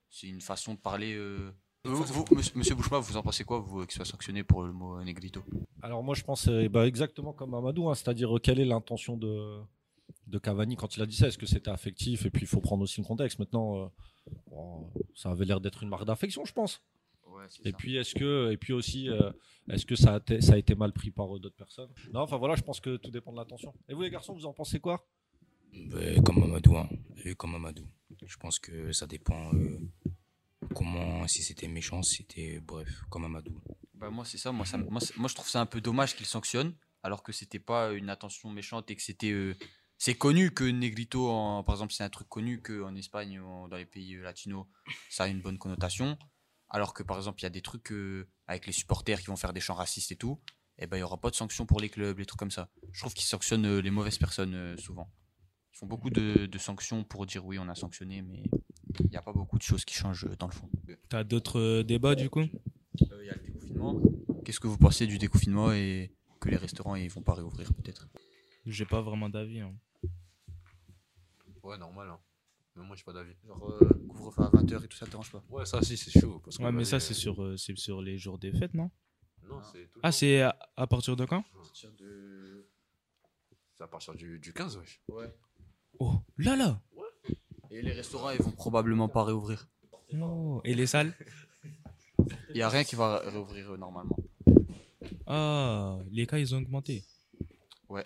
[0.10, 1.14] C'est une façon de parler.
[1.16, 1.52] euh,
[1.84, 2.26] Vous, vous,
[2.56, 5.44] monsieur, Bouchma, vous en pensez quoi, vous, qu'il soit sanctionné pour le mot euh, négrito
[5.82, 9.18] Alors moi je pense euh, bah, exactement comme Amadou, hein, c'est-à-dire euh, quelle est l'intention
[9.18, 9.60] de,
[10.28, 11.28] de Cavani quand il a dit ça?
[11.28, 12.24] Est-ce que c'était affectif?
[12.28, 13.40] Et puis il faut prendre aussi le contexte.
[13.40, 13.88] Maintenant, euh,
[14.52, 16.84] bon, ça avait l'air d'être une marque d'affection, je pense.
[17.26, 17.78] Ouais, Et ça.
[17.78, 19.32] puis est-ce que et puis aussi euh,
[19.68, 21.90] est-ce que ça a, été, ça a été mal pris par euh, d'autres personnes?
[22.14, 23.74] Non, enfin voilà, je pense que tout dépend de l'intention.
[23.90, 25.04] Et vous les garçons, vous en pensez quoi?
[25.74, 26.88] Ben, comme Mamadou, hein.
[27.26, 27.88] euh, comme Amadou.
[28.24, 29.80] Je pense que ça dépend euh,
[30.74, 33.62] comment, si c'était méchant, c'était, bref, comme Amadou.
[33.94, 34.52] Bah, moi, c'est ça.
[34.52, 38.50] Moi, je trouve ça un peu dommage qu'il sanctionne, alors que c'était pas une attention
[38.50, 39.32] méchante et que c'était.
[39.32, 39.56] euh,
[39.98, 41.28] c'est connu que Negrito,
[41.64, 44.66] par exemple, c'est un truc connu qu'en Espagne en- dans les pays euh, latinos,
[45.10, 46.18] ça a une bonne connotation.
[46.70, 49.36] Alors que, par exemple, il y a des trucs euh, avec les supporters qui vont
[49.36, 50.42] faire des chants racistes et tout,
[50.80, 52.70] et ben il y aura pas de sanctions pour les clubs, les trucs comme ça.
[52.94, 55.12] Je trouve qu'ils sanctionnent les mauvaises personnes souvent.
[55.74, 58.42] Ils font beaucoup de sanctions pour dire oui, on a sanctionné, mais
[59.00, 60.70] il n'y a pas beaucoup de choses qui changent euh, dans le fond.
[61.10, 62.42] T'as d'autres euh, débats du coup?
[62.42, 64.00] Euh, Il y a le déconfinement.
[64.46, 68.08] Qu'est-ce que vous pensez du déconfinement et que les restaurants ils vont pas réouvrir peut-être?
[68.66, 69.60] J'ai pas vraiment d'avis.
[69.62, 69.74] hein.
[71.64, 72.10] Ouais, normal.
[72.10, 72.20] Hein.
[72.76, 73.36] Mais moi, j'ai pas d'avis.
[73.46, 75.44] Genre euh, couvre-feu à 20h et tout ça te dérange pas?
[75.50, 76.40] Ouais, ça, si, c'est chaud.
[76.44, 78.74] Parce que Ouais, mais ça les- c'est sur, euh, c'est sur les jours des fêtes,
[78.74, 78.90] non?
[79.44, 81.44] Non, c'est tout le Ah, c'est à, à partir de quand?
[82.00, 82.68] De...
[83.78, 85.02] C'est à partir du, du 15, wesh.
[85.10, 85.34] Ouais.
[86.00, 86.82] Oh, là là
[87.72, 89.68] Et les restaurants ils vont probablement pas réouvrir.
[90.20, 91.14] Oh, Et les salles
[92.50, 94.18] Il y a rien qui va réouvrir euh, normalement.
[95.26, 97.06] Ah, les cas ils ont augmenté.
[97.88, 98.06] Ouais.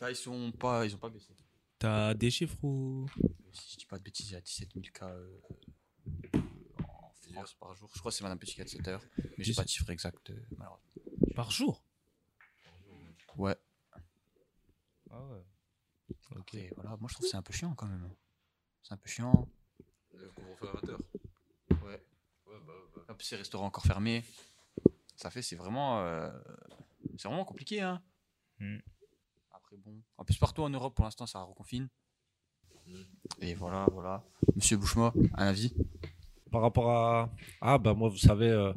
[0.00, 1.34] Là ils sont pas ils ont pas baissé.
[1.80, 3.06] T'as des chiffres ou?
[3.52, 5.40] Si je dis pas de bêtises, il y a 17 000 cas euh,
[6.84, 7.90] en France par jour.
[7.92, 9.02] Je crois que c'est Madame Petit qui a de cette heure,
[9.36, 10.92] mais j'ai pas de chiffre exact euh, malheureusement.
[11.34, 11.82] par jour?
[13.36, 13.56] Ouais.
[15.10, 15.42] Ah ouais.
[16.36, 16.56] Ok.
[16.76, 18.08] Voilà, moi je trouve que c'est un peu chiant quand même.
[18.82, 19.48] C'est un peu chiant.
[20.14, 20.96] Le couvre-feu à 20h.
[21.84, 22.02] Ouais.
[22.46, 23.02] Ouais, bah, bah.
[23.08, 24.24] En plus, ces restaurants encore fermés.
[25.16, 26.30] Ça fait, c'est vraiment, euh,
[27.18, 28.02] c'est vraiment compliqué, hein.
[28.58, 28.78] Hmm.
[29.52, 30.00] Après, bon.
[30.16, 31.88] En plus, partout en Europe, pour l'instant, ça reconfine.
[33.40, 34.24] Et voilà, voilà.
[34.56, 35.72] Monsieur Bouchema, un avis?
[36.50, 37.30] Par rapport à.
[37.60, 38.72] Ah, bah moi, vous savez, euh,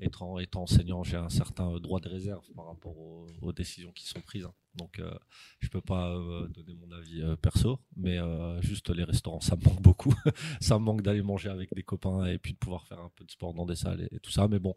[0.00, 3.92] étant, étant enseignant, j'ai un certain euh, droit de réserve par rapport aux, aux décisions
[3.92, 4.46] qui sont prises.
[4.46, 4.54] hein.
[4.74, 5.12] Donc, euh,
[5.58, 9.56] je peux pas euh, donner mon avis euh, perso, mais euh, juste les restaurants, ça
[9.56, 10.14] me manque beaucoup.
[10.60, 13.24] ça me manque d'aller manger avec des copains et puis de pouvoir faire un peu
[13.24, 14.46] de sport dans des salles et, tout ça.
[14.48, 14.74] Mais bon,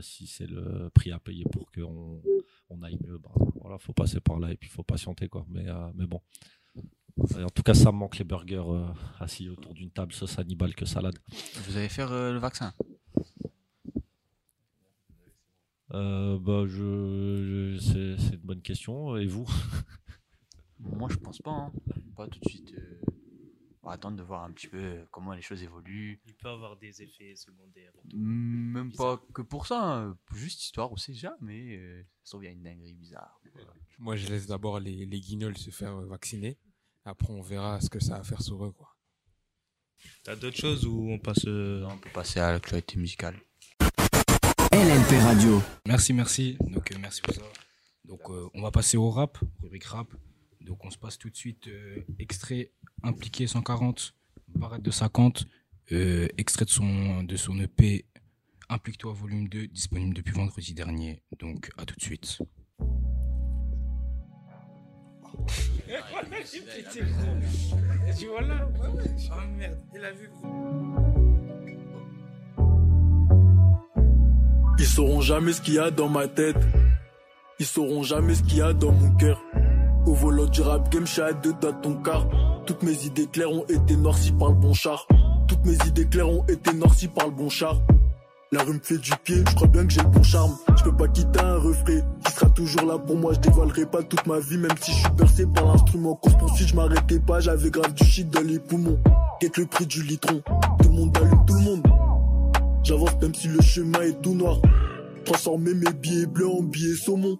[0.00, 2.22] si c'est le prix à payer pour qu'on
[2.68, 5.44] on aille mieux, bah, voilà, faut passer par là et puis faut patienter, quoi.
[5.48, 6.20] Mais, mais bon.
[7.18, 8.62] En tout cas, ça me manque les burgers
[9.18, 11.18] assis autour d'une table, sauce Hannibal que salade.
[11.66, 12.72] Vous allez faire le vaccin?
[15.92, 19.16] Euh, bah, je, je- c'est, c'est une bonne question.
[19.16, 19.46] Et vous?
[20.78, 21.50] Moi, je pense pas.
[21.50, 21.72] hein.
[22.16, 22.72] Pas tout de suite.
[22.74, 23.00] euh,
[23.82, 26.20] On va attendre de voir un petit peu euh, comment les choses évoluent.
[26.26, 27.92] Il peut avoir des effets secondaires.
[28.14, 29.82] Même pas que pour ça.
[29.82, 30.18] hein.
[30.32, 31.76] Juste histoire, on sait jamais.
[31.76, 33.40] euh, ça y a une dinguerie bizarre.
[33.98, 36.56] Moi, je laisse d'abord les, les guignols se faire vacciner.
[37.04, 38.96] Après, on verra ce que ça va faire sur eux, quoi.
[40.22, 43.36] T'as d'autres choses ou on passe On peut passer à l'actualité musicale.
[44.72, 45.62] LNP Radio.
[45.86, 46.56] Merci, merci.
[46.60, 47.42] Donc, euh, merci pour ça.
[48.04, 50.08] Donc, euh, on va passer au rap, rubrique rap.
[50.60, 52.70] Donc, on se passe tout de suite euh, extrait
[53.02, 54.14] impliqué 140,
[54.54, 55.46] barrette de 50,
[55.92, 58.06] euh, extrait de son, de son EP
[58.72, 61.24] Implique-toi volume 2, disponible depuis vendredi dernier.
[61.40, 62.38] Donc, à tout de suite.
[68.16, 68.68] Tu vois là?
[68.84, 70.30] Oh merde, il a vu
[74.80, 76.56] Ils sauront jamais ce qu'il y a dans ma tête.
[77.58, 79.38] Ils sauront jamais ce qu'il y a dans mon cœur.
[80.06, 81.52] Au volant du rap game, je à deux
[81.82, 82.26] ton car.
[82.64, 85.06] Toutes mes idées claires ont été noircies par le bon char.
[85.46, 87.76] Toutes mes idées claires ont été noircies par le bon char.
[88.52, 90.56] La rue me fait du pied, je crois bien que j'ai le bon charme.
[90.78, 93.34] Je peux pas quitter un refrain qui sera toujours là pour moi.
[93.34, 96.14] Je dévoilerai pas toute ma vie, même si je suis bercé par l'instrument.
[96.14, 98.98] Course poursuite, je m'arrêtais pas, j'avais grave du shit dans les poumons.
[99.40, 100.40] Quête le prix du litron,
[100.82, 101.82] tout le monde allume tout le monde.
[102.82, 104.58] J'avance même si le chemin est tout noir.
[105.24, 107.38] Transformer mes billets bleus en billets saumon.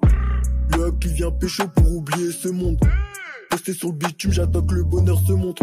[0.77, 2.79] Le qui vient pécho pour oublier ce monde.
[3.51, 5.63] Posté sur le bitume, j'attends que le bonheur se montre.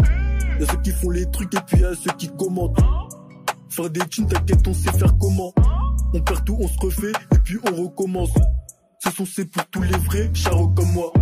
[0.60, 2.78] Y'a ceux qui font les trucs et puis y'a ceux qui commentent.
[3.70, 5.52] Faire des thunes, t'inquiète, on sait faire comment.
[6.12, 8.30] On perd tout, on se refait et puis on recommence.
[8.98, 11.12] Ce sont c'est pour tous les vrais, charros comme moi.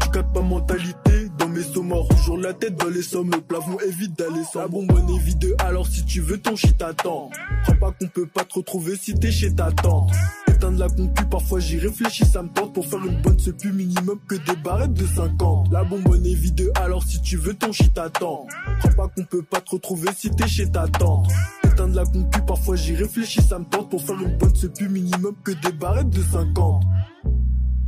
[0.00, 3.78] Tu captes pas mentalité dans mes morts Toujours la tête dans les sommes, le plafond
[3.80, 7.30] évite d'aller sans La bonbonne est vide, alors si tu veux ton shit t'attends.
[7.62, 10.10] Crois pas qu'on peut pas te retrouver si t'es chez ta tante.
[10.48, 12.72] Éteindre la concu, parfois j'y réfléchis, ça me tente.
[12.74, 15.72] Pour faire une bonne, plus minimum que des barrettes de 50.
[15.72, 18.46] La bonbonne est vide, alors si tu veux ton shit t'attends.
[18.80, 21.28] Crois pas qu'on peut pas te retrouver si t'es chez ta tante.
[21.64, 23.90] Éteindre la concu, parfois j'y réfléchis, ça me tente.
[23.90, 26.82] Pour faire une bonne, plus minimum que des barrettes de 50.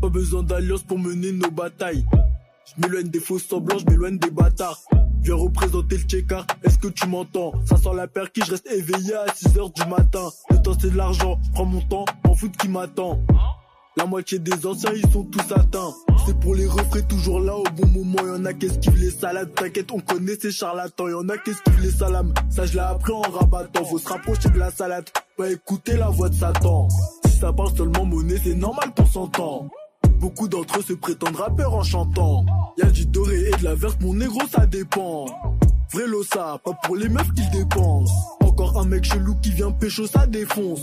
[0.01, 2.05] Pas besoin d'alliance pour mener nos batailles.
[2.67, 4.81] Je m'éloigne des faux semblants, je m'éloigne des bâtards.
[5.23, 7.53] Viens représenter le checker, est-ce que tu m'entends?
[7.65, 10.29] Ça sent la perquis, je reste éveillé à 6h du matin.
[10.51, 13.21] Le temps c'est de l'argent, prends mon temps, m'en fous de qui m'attend.
[13.97, 15.95] La moitié des anciens, ils sont tous atteints.
[16.27, 18.27] C'est pour les refrains toujours là au bon moment.
[18.27, 19.55] Y'en a qui esquivent les salades.
[19.55, 21.09] T'inquiète, on connaît ces charlatans.
[21.09, 22.35] Y'en a qui esquivent les salames.
[22.51, 23.87] Ça, je l'ai appris en rabattant.
[23.87, 25.09] Faut se rapprocher de la salade.
[25.39, 26.89] Pas écouter la voix de Satan.
[27.25, 29.71] Si ça parle seulement monnaie, c'est normal qu'on s'entend.
[30.19, 32.45] Beaucoup d'entre eux se prétendent rappeurs en chantant.
[32.79, 35.27] Y'a du doré et de la verte, mon négro, ça dépend.
[35.93, 38.13] Vrai ça, pas pour les meufs qu'ils dépensent.
[38.41, 40.81] Encore un mec chelou qui vient pécho, ça défonce.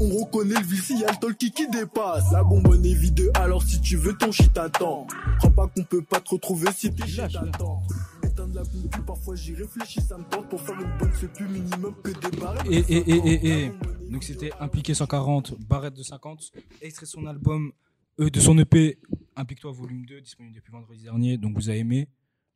[0.00, 2.24] On reconnaît le vici, y'a le talkie qui dépasse.
[2.32, 5.06] La bonbonne est vide, alors si tu veux ton shit attend.
[5.38, 7.82] Crois pas qu'on peut pas te retrouver si t'es shit attend.
[8.22, 11.94] Éteindre la pompe, parfois j'y réfléchis, ça me tente pour faire une bonne, plus minimum
[12.02, 12.66] que des barrettes.
[12.70, 13.72] Et, et, et, et, et.
[14.10, 16.52] Donc c'était Impliqué 140, Barrette de 50,
[16.82, 17.72] extrait son album,
[18.20, 18.98] euh, de son EP
[19.36, 21.38] Implique-toi volume 2, disponible depuis vendredi dernier.
[21.38, 22.08] Donc vous avez aimé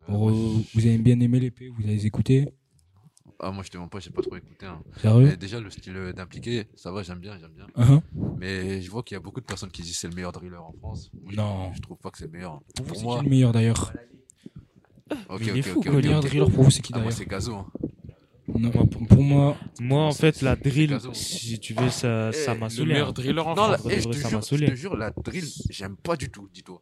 [0.09, 2.49] Re- Vous avez bien aimé l'épée Vous avez écouté
[3.41, 4.67] Ah, moi, je te mens pas, j'ai pas trop écouté.
[4.67, 4.81] hein.
[5.01, 7.67] Sérieux Mais Déjà, le style euh, d'impliqué, ça va, j'aime bien, j'aime bien.
[7.77, 8.01] Uh-huh.
[8.39, 10.33] Mais je vois qu'il y a beaucoup de personnes qui disent que c'est le meilleur
[10.33, 11.11] driller en France.
[11.15, 11.73] Moi, je- Non.
[11.73, 12.61] Je trouve pas que c'est le meilleur.
[12.77, 13.19] Pour vous, Pour c'est moi.
[13.19, 13.93] qui le meilleur d'ailleurs
[15.29, 16.83] Ok, Mais il est ok, fou, ok, quoi, ok, Le meilleur driller pour vous, c'est
[16.83, 17.55] qui Ah, moi, d'ailleurs c'est Gazo.
[17.55, 17.67] hein.
[18.49, 22.67] Non, pour, pour moi, Moi, en fait, la drill, si tu veux, ça ça m'a
[22.67, 22.93] le saoulé.
[22.93, 23.13] meilleur hein.
[23.13, 23.89] driller en Non, France.
[23.89, 24.09] je,
[24.67, 26.81] te jure, la drill, j'aime pas du tout, dis-toi.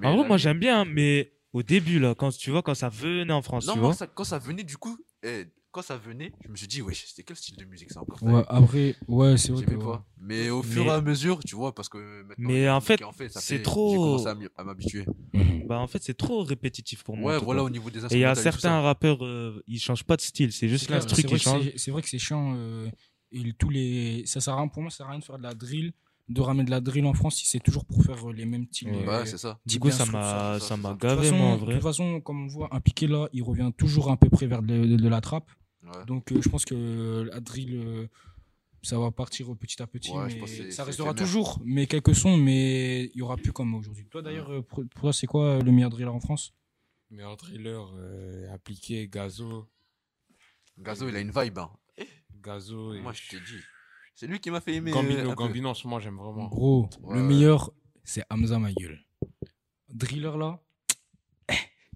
[0.00, 2.88] Mais En vrai, moi, j'aime bien, mais au début, là, quand tu vois, quand ça
[2.90, 3.94] venait en France, Non, tu moi, vois.
[3.96, 5.46] ça- quand ça venait, du coup, eh,
[5.78, 8.20] quand ça venait, je me suis dit, wesh, c'était quel style de musique ça encore
[8.22, 9.74] ouais, après, ouais, c'est vrai que.
[9.76, 10.04] Pas.
[10.20, 12.48] Mais au fur Mais- et à mesure, tu vois, parce que maintenant.
[12.48, 15.04] Mais en fait, en ça c'est fait- trop- J'ai commencé à m'habituer.
[15.34, 15.66] Mhm.
[15.68, 17.34] Bah, en fait, c'est trop répétitif pour moi.
[17.34, 20.16] Ouais, voilà, au niveau des Et il y a certains rappeurs, euh, ils changent pas
[20.16, 21.70] de style, c'est juste l'instru qui vrai que change.
[21.76, 22.54] c'est- vrai que c'est chiant.
[22.56, 22.88] euh,
[23.30, 25.38] et tous les, ça sert à rien, pour moi, ça sert à rien de faire
[25.38, 25.92] de la drill,
[26.30, 28.66] de ramener de la drill en France si c'est toujours pour faire euh, les mêmes
[28.70, 28.88] styles.
[28.90, 29.06] Ouais.
[29.06, 29.58] Ouais, c'est ça.
[29.64, 30.94] Du coup, ça m'a ça, ça ça, m'a ça.
[30.94, 31.74] De toute gavé, façon- moi, en de vrai.
[31.74, 34.62] toute façon, comme on voit, un piqué là, il revient toujours à peu près vers
[34.62, 35.50] de, de- de la trappe.
[35.94, 36.04] Ouais.
[36.06, 38.06] Donc euh, je pense que la drill, euh,
[38.82, 40.10] ça va partir petit à petit.
[40.12, 44.06] Ouais, mais ça restera toujours, mais quelques sons, mais il y aura plus comme aujourd'hui.
[44.10, 46.54] Toi d'ailleurs, euh, pour, pour toi, c'est quoi euh, le meilleur driller en France?
[47.10, 49.66] Meilleur driller euh, appliqué, Gazo.
[50.78, 51.58] Gazo, il a une vibe.
[51.58, 51.70] Hein.
[52.42, 53.60] Gazo et Moi, je t'ai dit.
[54.14, 54.90] C'est lui qui m'a fait aimer.
[54.90, 55.34] euh, Gambino.
[55.34, 56.48] Gambino, en ce moment, j'aime vraiment.
[56.48, 57.72] Gros, Ouais, le meilleur,
[58.04, 59.00] c'est Hamza ma gueule.
[59.88, 60.60] Driller là,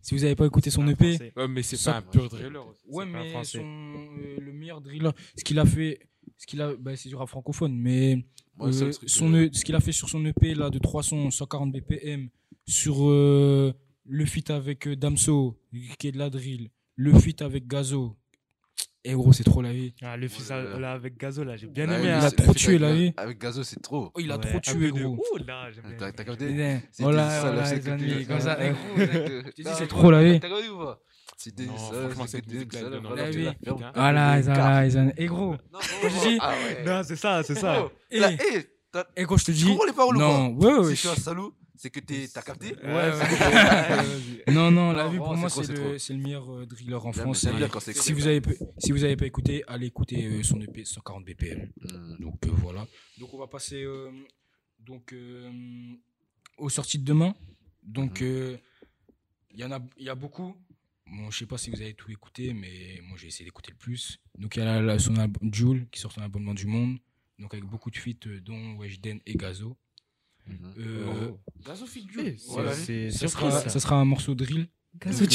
[0.02, 1.18] si vous avez pas écouté son EP.
[1.36, 2.50] Ouais, mais c'est Ça- pas un pur driller.
[2.88, 6.00] ouais, mais son, euh, le meilleur driller, ce qu'il a fait,
[6.36, 8.24] ce qu'il a, bah, c'est du rap francophone, mais
[8.60, 8.70] Euh,
[9.06, 12.28] son, que- E- ce qu'il a fait sur son EP là de 300 140 BPM
[12.66, 13.72] sur euh,
[14.04, 15.58] le feat avec Damso
[15.98, 18.16] qui est de la drill le feat avec Gazo
[19.04, 20.80] et gros c'est trop la vie Ah, le fils Ouais, ouais.
[20.80, 22.04] là, avec Gazo, là, j'ai bien Ouais, aimé.
[22.04, 22.18] lui, hein.
[22.20, 23.12] il a c'est- trop tué, avec la vie.
[23.16, 24.10] Avec Gazo, c'est trop.
[24.14, 25.96] oh, il a Ouais, trop tué gros Ouh là, j'aime bien.
[25.98, 28.40] T'as t'as capté Putain, C'était voilà, ça, voilà, là, c'est les que amis, tu- comme
[28.40, 30.40] ça, Ouais, eh, gros, c'est que- dis, Non, c'est trop, la vie.
[30.40, 31.00] T'as regardé ou pas
[31.58, 33.54] Non, ça, franchement, c'est que voilà, la Putain.
[33.64, 33.92] fermes.
[33.94, 35.12] voilà les Car- voilà, les amis.
[35.16, 36.84] et gros Non, non, Moi, je dis- ah ouais.
[36.86, 37.76] Non, c'est ça, c'est ça.
[37.78, 40.20] Gros, Et- là, eh, t'as- et gros je te Tu dis comprends les paroles ou
[40.20, 40.90] non pas ouais ouais, Si ouais.
[40.94, 41.52] je suis un salaud,
[41.82, 44.44] c'est que t'es- t'as capté Ouais, ouais.
[44.52, 47.58] non non la vie pour moi c'est le meilleur euh, driller en France j'aime Et
[47.58, 50.42] bien quand c'est si vous avez pas- si vous avez pas écouté allez écouter euh,
[50.44, 52.16] son EP 140 BPM Hmm.
[52.20, 52.86] Donc euh, voilà.
[53.18, 54.10] Donc on va passer euh,
[54.78, 55.50] donc euh,
[56.58, 57.34] aux sorties de demain.
[57.82, 58.58] Donc il
[59.54, 60.54] y en a il y a beaucoup.
[61.06, 63.76] Bon, je sais pas si vous avez tout écouté, mais moi j'ai essayé d'écouter le
[63.76, 64.18] plus.
[64.38, 66.98] Donc il y a la, la- son album Joule qui sort son album du monde.
[67.40, 69.76] Donc avec beaucoup de feats euh, dont Weshden et Gazo.
[70.78, 71.30] Euh,
[72.48, 72.74] Voilà.
[72.74, 74.68] Ça, sera, ça sera un morceau drill.
[75.12, 75.26] Sur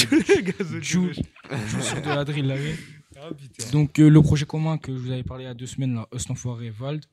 [2.01, 2.75] de la drill là, oui.
[3.15, 3.29] Ah.
[3.71, 5.95] Donc euh, le projet commun que je vous avais parlé il y a deux semaines
[5.95, 7.05] là, Us l'Enfoiré, Vald.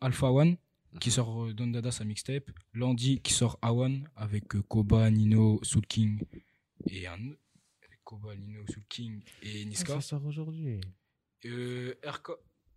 [0.00, 0.56] Alpha One
[1.00, 1.14] qui Mhm.
[1.14, 5.84] sort euh, Don Dada sa mixtape, Landy qui sort Awan avec euh, Koba, Nino, Soul
[5.86, 6.20] King
[6.88, 9.94] et un avec Koba, Nino, Soul King et Ah, Niska.
[9.94, 10.80] Ça sort aujourd'hui.
[11.44, 12.30] Euh, RK,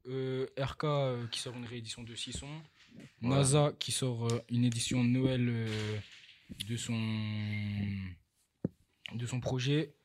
[0.08, 2.62] euh, RK euh, qui sort une réédition de 6 sons.
[3.22, 5.98] NASA qui sort euh, une édition Noël euh,
[6.68, 6.98] de son
[9.14, 9.96] de son projet.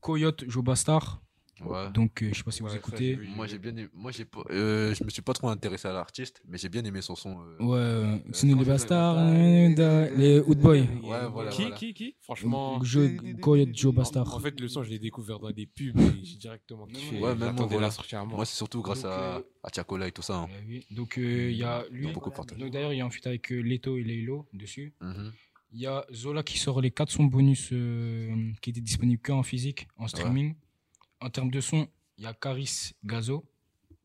[0.00, 1.22] Coyote Joe Bastard.
[1.60, 1.90] Ouais.
[1.92, 3.16] Donc euh, je sais pas si vous Ouais, écoutez.
[3.36, 5.92] Moi j'ai bien aimé, moi j'ai pas, euh, je me suis pas trop intéressé à
[5.92, 7.38] l'artiste, mais j'ai bien aimé son son.
[7.40, 10.78] euh, Ouais, euh, nous les euh, les Hood Boys.
[10.78, 11.50] Ouais, voilà.
[11.50, 11.76] Qui, voilà.
[11.76, 14.34] qui, qui Franchement, Joe, Coyote Joe en, Bastard.
[14.34, 17.20] en fait, le son, je l'ai découvert dans des pubs et j'ai directement kiffé.
[17.20, 17.90] Ouais, même moi, voilà.
[18.10, 18.24] la.
[18.24, 20.36] Moi c'est surtout grâce Donc, à, euh, à Tiakola et tout ça.
[20.38, 20.48] hein.
[20.66, 20.84] Oui.
[20.90, 22.08] Donc euh, il y a lui.
[22.12, 24.94] Donc d'ailleurs il y a un feat avec Leto et Leilo dessus.
[25.00, 25.32] Mhm.
[25.74, 27.68] Il y a Zola qui sort les 4 sons bonus
[28.60, 30.54] qui étaient disponibles que en physique, en streaming.
[31.22, 31.86] En termes de son,
[32.18, 33.44] il y a Caris Gazo.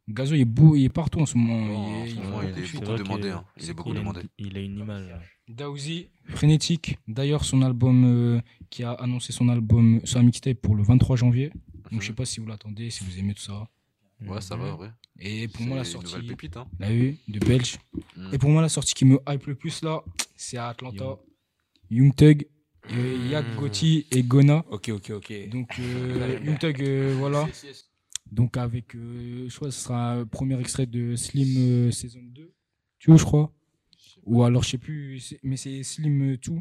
[0.08, 1.76] Gazo il est beau, il est partout en ce moment.
[2.00, 3.30] En il est, beaucoup demandé.
[3.30, 3.44] hein.
[3.58, 4.22] Il est beaucoup il a une- demandé.
[4.38, 5.10] Il a une image.
[5.50, 6.98] Daouzi, Frénétique.
[7.08, 11.52] D'ailleurs, son album, euh, qui a annoncé son album, sa mixtape pour le 23 janvier.
[11.92, 13.68] Donc, je sais pas si vous l'attendez, si vous aimez tout ça.
[14.26, 14.90] Ouais, ça va, ouais.
[15.20, 16.22] Et pour moi, la sortie.
[16.22, 16.68] pépite, hein.
[16.80, 17.78] Là, oui, de Belge.
[18.16, 18.30] Mm.
[18.34, 20.02] Et pour moi, la sortie qui me hype le plus là,
[20.36, 21.18] c'est à Atlanta.
[21.90, 22.48] Young Thug,
[22.92, 24.64] euh, Yak Gotti et Gona.
[24.70, 25.50] Ok, ok, ok.
[25.50, 27.48] Donc, euh, Young Thug, euh, voilà.
[28.32, 32.20] Donc, avec, euh, je crois que ce sera un premier extrait de Slim euh, saison
[32.24, 32.54] 2.
[33.00, 33.54] Tu vois, je crois.
[34.24, 36.54] Ou alors, je sais plus, mais c'est Slim euh, 2.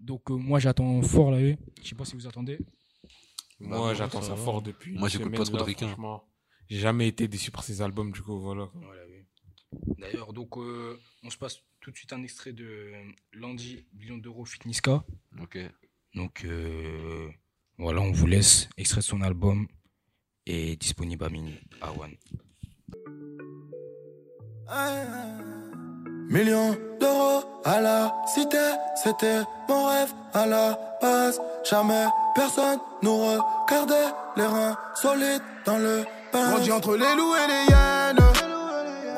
[0.00, 1.38] Donc, euh, moi, j'attends fort là.
[1.82, 2.58] Je sais pas si vous attendez.
[3.60, 4.92] Moi, Bah, j'attends ça fort depuis.
[4.92, 6.22] Moi, une j'écoute pas trop de.
[6.68, 8.70] J'ai jamais été déçu par ces albums, du coup, voilà.
[9.98, 12.92] D'ailleurs, donc, euh, on se passe tout de suite un extrait de
[13.34, 15.04] Landy, million d'euros Fitniska.
[15.42, 15.58] Ok.
[16.14, 17.28] Donc, euh,
[17.76, 18.70] voilà, on vous laisse.
[18.78, 19.66] Extrait de son album
[20.46, 22.14] est disponible à minuit à One.
[26.30, 28.56] Millions d'euros à la cité,
[28.96, 31.38] c'était mon rêve à la base.
[31.68, 36.50] Jamais personne nous regardait, les reins solides dans le pain.
[36.50, 38.24] Grandi entre les loups et les hyènes.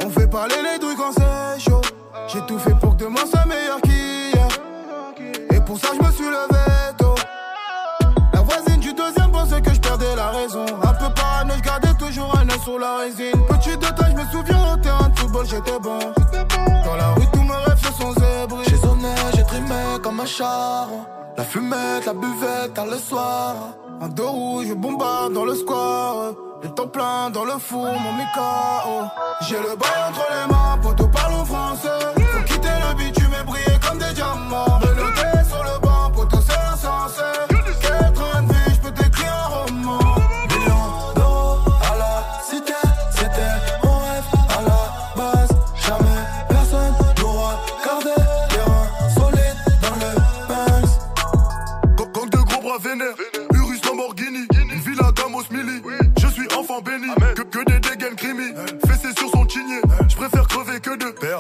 [0.05, 1.86] On fait parler les douilles quand c'est chaud.
[2.29, 4.49] J'ai tout fait pour que demain soit meilleur qu'hier.
[5.51, 7.15] Et pour ça, je me suis levé tôt.
[8.33, 10.65] La voisine du deuxième pensait que je perdais la raison.
[10.83, 13.41] Un peu parano, je gardais toujours un œil sur la résine.
[13.49, 15.99] Petit détail, je me souviens au terrain de football, j'étais bon.
[16.85, 18.65] Dans la rue, tous mes rêves se sont zébrés.
[18.69, 20.89] J'ai sonné, j'ai trimé comme un char.
[21.37, 23.55] La fumette, la buvette, tard le soir.
[24.01, 26.35] Un dos rouge, bombarde dans le square.
[26.63, 29.09] Le temps plein dans le four, mon Mikao.
[29.43, 32.16] J'ai le bail entre les mains, poteau parlons français.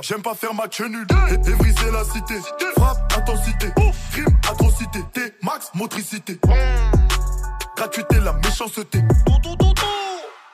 [0.08, 2.34] J'aime pas faire match nul, et, et briser la cité.
[2.76, 3.66] Frappe, intensité,
[4.12, 5.00] crime, atrocité.
[5.12, 6.38] T, max, motricité.
[7.76, 9.00] Gratuité, la méchanceté.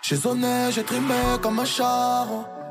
[0.01, 2.29] J'ai sonné, j'ai trimé comme un char.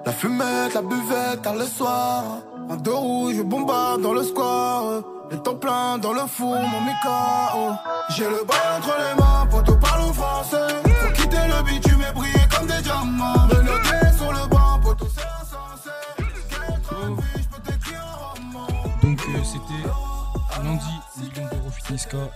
[0.08, 2.24] La fumette, la buvette, tard le soir.
[2.68, 5.04] Un dos rouge, je bombarde dans le square.
[5.30, 7.76] Le temps plein dans le four, mon Mikao.
[8.10, 10.01] J'ai le bail entre les mains, poteau parlons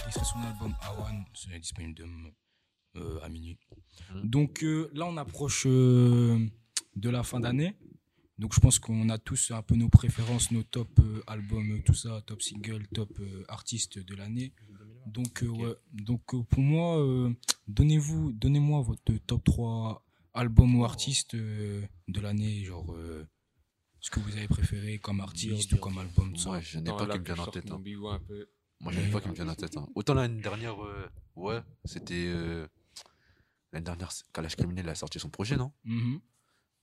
[0.07, 1.25] Extrait son album Awan.
[1.33, 2.29] C'est disponible demain,
[2.97, 3.57] euh, à minuit.
[4.23, 6.45] Donc, euh, là, on approche euh,
[6.95, 7.75] de la fin d'année.
[8.37, 11.93] Donc, je pense qu'on a tous un peu nos préférences, nos top euh, albums, tout
[11.93, 14.53] ça, top single, top euh, artiste de l'année.
[15.07, 15.75] Donc, euh, ouais.
[15.93, 17.33] Donc, euh, pour moi, euh,
[17.67, 23.25] donnez-vous, donnez-moi votre top 3 albums ou artistes euh, de l'année, genre euh,
[24.01, 26.33] ce que vous avez préféré comme artiste ou comme album.
[26.33, 26.49] tout ça.
[26.49, 27.71] Moi, je n'ai pas plus en tête.
[27.71, 27.79] hein.
[27.79, 28.47] bigot un peu.
[28.81, 29.75] Moi, j'en ai pas qui me viennent en tête.
[29.77, 29.87] hein.
[29.95, 32.25] Autant l'année dernière, euh, ouais, c'était.
[32.27, 32.67] euh,
[33.71, 35.71] L'année dernière, Kalash Criminel a sorti son projet, non?
[35.83, 36.21] Mhm.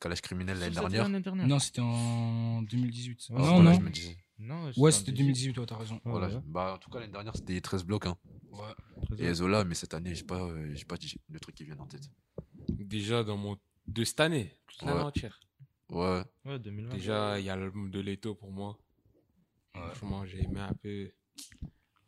[0.00, 1.08] Kalash Criminel l'année dernière.
[1.46, 3.28] Non, c'était en 2018.
[3.30, 3.72] Ah, non, non.
[3.74, 4.18] je me disais.
[4.38, 6.00] Non, Ouais, c'était en c'était 2018, toi, t'as raison.
[6.04, 6.42] Voilà, ouais.
[6.44, 8.06] bah, en tout cas, l'année dernière, c'était 13 blocs.
[8.06, 8.16] Hein.
[8.50, 8.74] Ouais.
[9.18, 11.78] Et Zola, mais cette année, j'ai pas, euh, j'ai pas dit le truc qui vient
[11.78, 12.10] en tête.
[12.68, 13.56] Déjà, dans mon.
[13.86, 15.04] De cette année, toute l'année Ouais.
[15.04, 15.40] entière.
[15.88, 16.24] Ouais.
[16.44, 16.94] Ouais, 2020.
[16.94, 18.76] Déjà, il y a l'album de Leto pour moi.
[19.74, 21.10] Franchement, j'ai aimé un peu.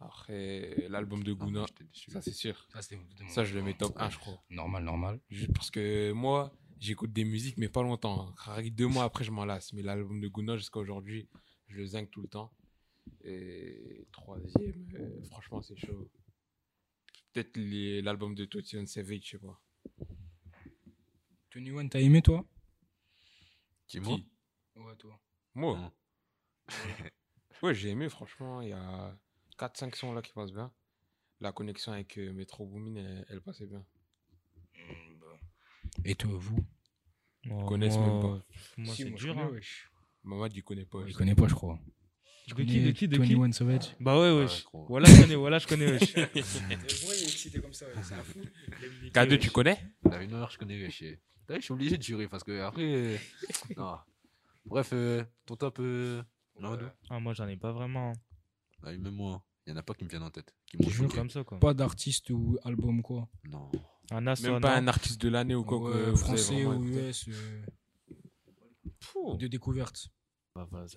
[0.01, 1.65] Après, l'album de Guna,
[2.09, 2.69] ça c'est sûr.
[3.29, 4.43] Ça, je le mets top 1, je crois.
[4.51, 5.21] Normal, normal.
[5.31, 8.35] Juste parce que moi, j'écoute des musiques, mais pas longtemps.
[8.47, 8.63] hein.
[8.71, 9.73] Deux mois après, je m'en lasse.
[9.73, 11.29] Mais l'album de Guna, jusqu'à aujourd'hui,
[11.69, 12.53] je le zinc tout le temps.
[13.23, 16.11] Et troisième, euh, franchement, c'est chaud.
[17.33, 19.61] Peut-être les- l'album de Totion Savage, je sais pas.
[21.51, 22.45] Tony One, t'as aimé, toi?
[23.87, 24.19] Qui, moi?
[24.77, 25.21] Ouais, toi.
[25.55, 25.93] Moi?
[27.63, 28.61] Ouais, j'ai aimé, franchement.
[28.61, 29.17] Il y a
[29.59, 30.73] 4-5 sons là qui passent bien.
[31.41, 33.85] La connexion avec euh, Metro Boomin, elle, elle passait bien.
[36.05, 36.59] Et toi, vous?
[37.45, 38.45] Ils connaissent moi, même pas.
[38.79, 39.35] moi, Si, c'est moi, je dur.
[39.35, 39.51] connais, hein.
[39.53, 39.91] wesh.
[40.23, 40.99] Mamad, il connaît pas.
[41.07, 41.79] Il connaît pas, je crois.
[42.49, 43.35] De qui, de qui, de qui?
[43.35, 44.65] 21 Savage Bah ouais, wesh.
[44.73, 46.13] Voilà, je connais, voilà, je connais, wesh.
[46.15, 48.41] Pourquoi il est excité comme ça C'est un fou.
[49.13, 49.79] K2, tu connais?
[50.11, 50.89] La une heure, je connais,
[51.47, 52.83] T'as vu, Je suis obligé de jurer parce que après.
[52.83, 53.17] euh,
[53.77, 53.97] non.
[54.67, 55.79] Bref, euh, ton top.
[55.81, 56.23] Euh...
[56.59, 56.87] Mamadou?
[57.11, 58.13] Ah, moi, j'en ai pas vraiment.
[58.85, 59.43] Ah oui, même moi.
[59.67, 60.55] Il y en a pas qui me viennent en tête.
[60.67, 61.17] Qui m'ont Jure choqué.
[61.17, 61.59] comme ça, quoi.
[61.59, 63.29] Pas d'artiste ou album, quoi.
[63.45, 63.71] Non.
[64.11, 66.65] Un as, Même pas un artiste de l'année ou quoi Ouais, que vous avez français
[66.65, 67.09] vraiment ou écouté.
[67.09, 67.29] US.
[67.29, 70.09] euh, De découverte.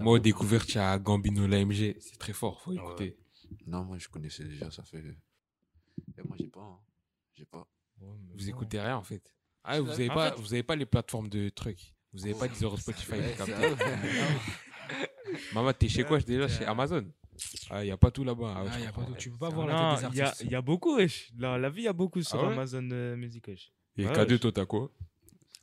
[0.01, 1.95] Moi, au découverte, il y a Gambino l'AMG.
[1.99, 3.17] C'est très fort, faut écouter.
[3.65, 4.99] Non, moi, je connaissais déjà, ça fait.
[6.17, 6.61] Et moi, j'ai pas.
[6.61, 6.77] hein.
[7.33, 7.67] J'ai pas.
[8.35, 9.23] Vous écoutez rien en fait.
[9.63, 11.93] Ah, vous avez En pas, fait- vous avez pas les plateformes de trucs.
[12.13, 13.19] Vous avez pas Deezer Spotify.
[13.19, 13.75] Vous captez.
[15.53, 17.05] Maman, t'es chez quoi déjà Chez Amazon.
[17.69, 18.53] Ah, y a pas tout là-bas.
[18.57, 19.01] Ah, ouais, Ah, je y a comprends.
[19.03, 19.17] pas tout.
[19.17, 20.43] Tu peux pas voir la tête des il y a, artistes.
[20.45, 21.29] il y a beaucoup, wesh.
[21.33, 23.71] Dans la vie, il y a beaucoup sur Ah ouais Amazon euh, Music, wesh.
[23.97, 24.39] Et Ouais, K2, wesh.
[24.39, 24.91] toi, t'as quoi?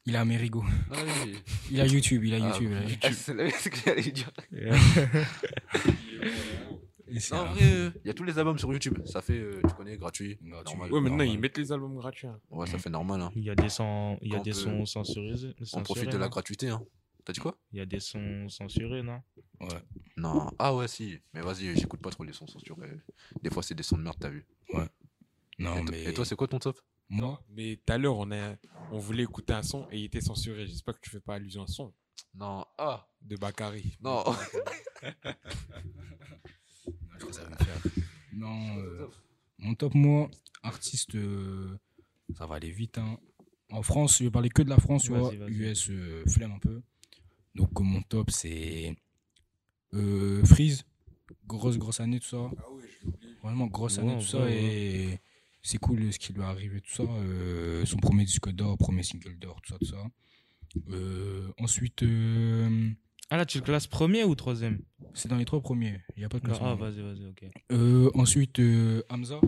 [0.06, 0.62] Il a Amerigo.
[0.90, 1.34] Ah oui.
[1.70, 2.70] Il a YouTube, il a Ah, YouTube.
[2.70, 3.12] il a ah, YouTube.
[3.12, 4.30] c'est ce que j'allais dire.
[7.30, 8.98] Non, en vrai, euh, il y a tous les albums sur YouTube.
[9.04, 10.36] Ça fait, euh, tu connais, gratuit.
[10.42, 10.72] Gratuit.
[10.76, 10.92] normal.
[10.92, 11.28] Ouais, maintenant, normal.
[11.28, 12.26] ils mettent les albums gratuits.
[12.26, 12.40] hein.
[12.50, 13.20] Ouais, ça fait normal.
[13.20, 13.30] Hein.
[13.36, 15.34] Il y a des sons, il y a On des peut- sons censurés.
[15.74, 16.70] On profite de la gratuité.
[16.70, 16.82] Hein.
[17.24, 19.22] T'as dit quoi Il y a des sons censurés, non
[19.60, 19.68] Ouais.
[20.16, 20.50] Non.
[20.58, 21.18] Ah ouais, si.
[21.32, 22.90] Mais vas-y, j'écoute pas trop les sons censurés.
[23.42, 24.46] Des fois, c'est des sons de merde, t'as vu.
[25.58, 26.04] Non, et, mais.
[26.04, 28.56] et toi, c'est quoi ton top Moi Mais tout à l'heure, on, a...
[28.90, 30.66] on voulait écouter un son et il était censuré.
[30.66, 31.94] J'espère que tu fais pas allusion à un son
[32.34, 32.66] Non.
[32.76, 33.96] Ah de Bakary.
[34.02, 34.22] Non.
[35.02, 35.10] Je
[37.18, 37.82] crois que ça va me faire.
[38.32, 39.06] Non, euh,
[39.58, 40.28] mon top, moi,
[40.62, 41.78] artiste, euh,
[42.36, 42.98] ça va aller vite.
[42.98, 43.18] hein.
[43.70, 45.32] En France, je vais parler que de la France, tu vois.
[45.48, 46.82] US, euh, flemme un peu.
[47.54, 48.96] Donc, mon top, c'est
[49.94, 50.84] euh, Freeze.
[51.46, 52.50] Grosse, grosse année, tout ça.
[53.42, 54.40] Vraiment, grosse Ouais, année, tout ça.
[54.44, 55.20] ouais, Et
[55.62, 57.02] c'est cool ce qui lui est arrivé, tout ça.
[57.04, 60.04] Euh, son premier disque d'or, premier single d'or, tout ça, tout ça.
[60.90, 62.90] Euh, ensuite, euh,
[63.30, 64.80] Ah là, tu le classes premier ou troisième?
[65.14, 66.00] c'est dans les trois premiers.
[66.16, 66.70] Il n'y a pas de classement.
[66.72, 67.44] Ah, vas-y, vas-y, ok.
[67.72, 69.40] Euh, ensuite, euh, Hamza.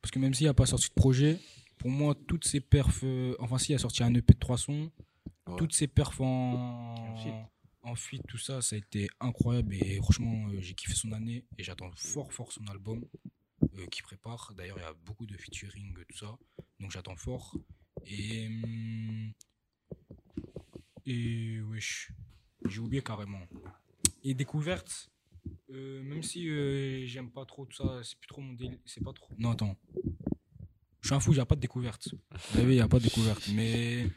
[0.00, 1.38] Parce que même s'il n'a pas sorti de projet,
[1.78, 3.04] pour moi, toutes ses perfs.
[3.38, 4.90] enfin, s'il a sorti un EP de 3 sons,
[5.46, 5.56] Ouais.
[5.56, 9.74] toutes ses perfs en, feat, tout ça, ça a été incroyable.
[9.74, 11.44] Et franchement, euh, j'ai kiffé son année.
[11.58, 13.04] Et j'attends fort, fort son album
[13.76, 14.52] euh, qui prépare.
[14.56, 16.38] D'ailleurs, il y a beaucoup de featuring, tout ça.
[16.80, 17.56] Donc, j'attends fort.
[18.06, 18.46] Et.
[18.46, 19.32] hum,
[21.06, 22.12] et wesh,
[22.68, 23.40] j'ai oublié carrément.
[24.22, 25.10] Et découverte,
[25.70, 28.78] euh, même si euh, j'aime pas trop tout ça, c'est plus trop mon délire.
[28.84, 29.28] C'est pas trop.
[29.38, 29.76] Non, attends.
[31.00, 32.08] Je suis un fou, il n'y a pas de découverte.
[32.30, 33.48] Vous savez, il n'y a pas de découverte.
[33.54, 34.08] Mais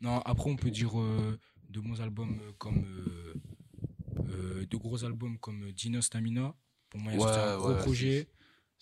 [0.00, 1.38] non, après, on peut dire euh,
[1.68, 2.84] de bons albums euh, comme.
[2.84, 3.34] euh,
[4.66, 6.54] de gros albums comme Dino Stamina.
[6.90, 8.28] Pour moi, il y a un gros ouais, projet.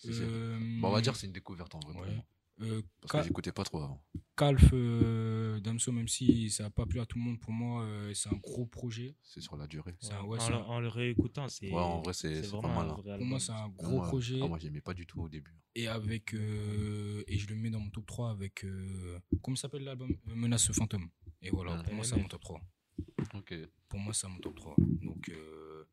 [0.05, 1.99] Bon, on va dire que c'est une découverte en vrai.
[1.99, 2.13] ouais.
[2.15, 2.23] moi.
[2.61, 4.01] Euh, Parce Ka- que j'écoutais pas trop avant.
[4.39, 7.83] Calf, euh, Damso, même si ça n'a pas plu à tout le monde, pour moi,
[7.83, 9.13] euh, c'est un gros projet.
[9.21, 9.95] C'est sur la durée.
[10.11, 11.69] Un- en, ouais, le- un- en le réécoutant, c'est.
[11.69, 12.87] Ouais, en vrai, c'est pas vraiment mal.
[12.87, 12.95] un hein.
[12.95, 13.27] Pour album.
[13.27, 14.39] moi, c'est un gros moi, projet.
[14.41, 15.53] Ah, moi, j'aimais pas du tout au début.
[15.75, 16.33] Et avec.
[16.33, 18.63] euh, et je le mets dans mon top 3 avec.
[18.63, 20.15] euh, comment s'appelle l'album?
[20.27, 21.09] Menace fantôme.
[21.41, 22.61] Et voilà, pour moi, c'est mon top 3.
[23.33, 23.53] Ok.
[23.89, 24.75] Pour moi, c'est mon top 3.
[25.01, 25.83] Donc, euh,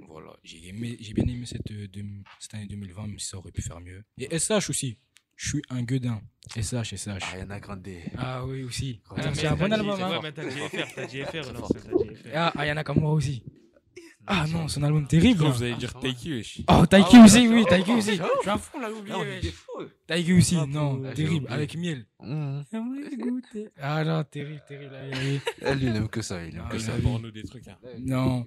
[0.00, 0.36] voilà.
[0.42, 3.62] J'ai aimé- j'ai bien aimé cette, deux- cette année 2020, même si ça aurait pu
[3.62, 4.02] faire mieux.
[4.18, 4.98] Et SH aussi.
[5.36, 6.22] Je suis un gueudin.
[6.56, 7.08] SH, SH.
[7.32, 7.88] Ariana Grande.
[8.18, 9.00] Ah oui, aussi.
[9.10, 9.90] Ah, Ah, c'est un bon album.
[10.00, 10.10] hein.
[10.10, 12.30] Ouais, mais t'as JFR, t'as JFR, non, JFR.
[12.34, 13.42] Ah, Ayana Kamura aussi.
[14.26, 15.44] Ah non, son album terrible.
[15.44, 16.60] Vous allez dire Taiki, wesh.
[16.68, 18.12] Oh, Taiki Ah aussi, oui, ça, Taiki oh, aussi.
[18.12, 19.16] Je ça, suis un fou, là, oublié.
[19.16, 19.54] Wesh.
[20.06, 22.06] Taiki aussi, Ah, non, pour- terrible, avec miel.
[22.20, 24.94] Ah non, terrible, terrible.
[25.60, 26.42] Elle, il aime que ça.
[26.46, 26.92] Il aime Ah, que ça.
[26.96, 27.68] Ça porno des trucs.
[27.68, 27.76] Hein.
[27.98, 28.46] Non.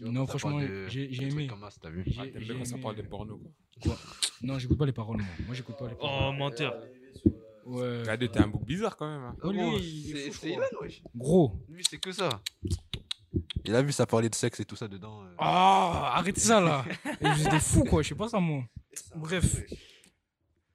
[0.00, 1.48] Non, franchement, j'ai- aimé.
[1.80, 3.50] t'as vu Ah, t'aimes bien quand ça parle de porno, quoi.
[3.82, 3.98] quoi.
[4.42, 5.26] Non, j'écoute pas les paroles, moi.
[5.46, 6.30] Moi, j'écoute pas les paroles.
[6.30, 6.74] Oh, menteur.
[7.64, 8.02] Ouais.
[8.02, 9.22] K2, t'es un bouc bizarre quand même.
[9.22, 9.36] hein.
[9.42, 10.82] Oh, lui, Gros, il est c'est- crois.
[10.82, 11.02] Wesh.
[11.14, 11.64] Gros.
[11.68, 12.42] Lui, c'est que ça.
[13.64, 15.22] Il a vu ça parler de sexe et tout ça dedans.
[15.24, 15.34] euh.
[15.38, 16.84] Ah, arrêtez ça, là.
[17.20, 18.02] Êtes des fous, quoi.
[18.02, 18.64] Je sais pas ça, moi.
[19.16, 19.62] Bref.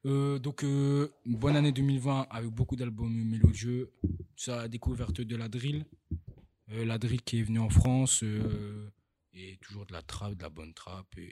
[0.06, 3.92] Euh, donc, euh, une bonne année 2020 avec beaucoup d'albums mélodieux.
[4.36, 5.84] Ça, découverte de la drill.
[6.70, 8.22] Euh, la drill qui est venue en France.
[8.24, 8.90] euh,
[9.34, 11.06] et toujours de la trap, de la bonne trap.
[11.18, 11.30] Et,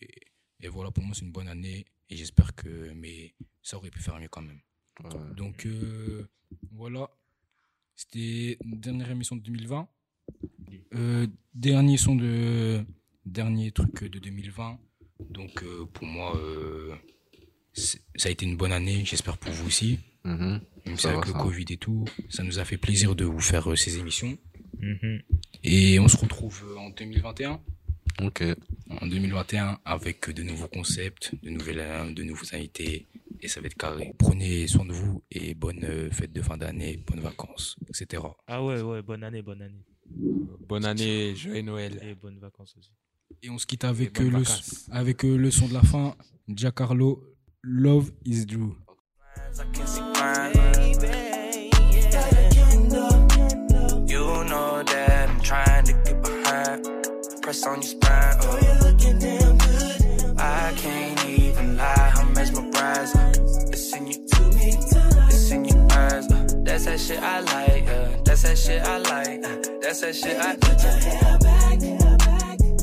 [0.61, 1.86] et voilà, pour moi, c'est une bonne année.
[2.11, 2.92] Et j'espère que.
[2.94, 4.61] Mais ça aurait pu faire mieux quand même.
[5.05, 5.11] Ouais.
[5.36, 6.26] Donc, euh,
[6.72, 7.11] voilà.
[7.94, 9.88] C'était une dernière émission de 2020.
[10.94, 12.84] Euh, dernier son de.
[13.24, 14.78] Dernier truc de 2020.
[15.30, 16.40] Donc, euh, pour moi,
[17.74, 19.05] ça a été une bonne année.
[19.05, 19.99] J'espère pour vous aussi.
[20.24, 20.61] Mhm.
[20.86, 21.44] Même si avec va, le.
[21.44, 24.38] Covid et tout, ça nous a fait plaisir de vous faire ces émissions.
[24.78, 25.22] Mhm.
[25.64, 27.61] Et on se retrouve en 2021.
[28.22, 28.42] Ok.
[28.88, 33.07] En 2021 avec de nouveaux concepts, de, nouvelles, de nouveaux invités.
[33.41, 34.14] Et ça va être carré.
[34.18, 38.22] Prenez soin de vous et bonne euh, fête de fin d'année, bonnes vacances, etc.
[38.47, 39.84] Ah ouais, ouais, bonne année, bonne année.
[40.68, 41.99] Bonne année, joyeux Noël.
[42.03, 42.93] Et bonnes vacances aussi.
[43.43, 44.89] Et on se quitte avec, euh, le, vacances.
[44.91, 46.16] avec euh, le son de la fin,
[46.49, 47.22] Giancarlo,
[47.62, 48.76] Love is True.
[54.09, 56.84] You know that I'm trying to get behind.
[57.43, 58.75] Press on your spine.
[66.76, 67.88] That's that shit I like.
[67.88, 69.42] Uh, that's that shit I like.
[69.46, 70.56] Uh, that's that shit I.
[70.56, 71.78] Put your hair back.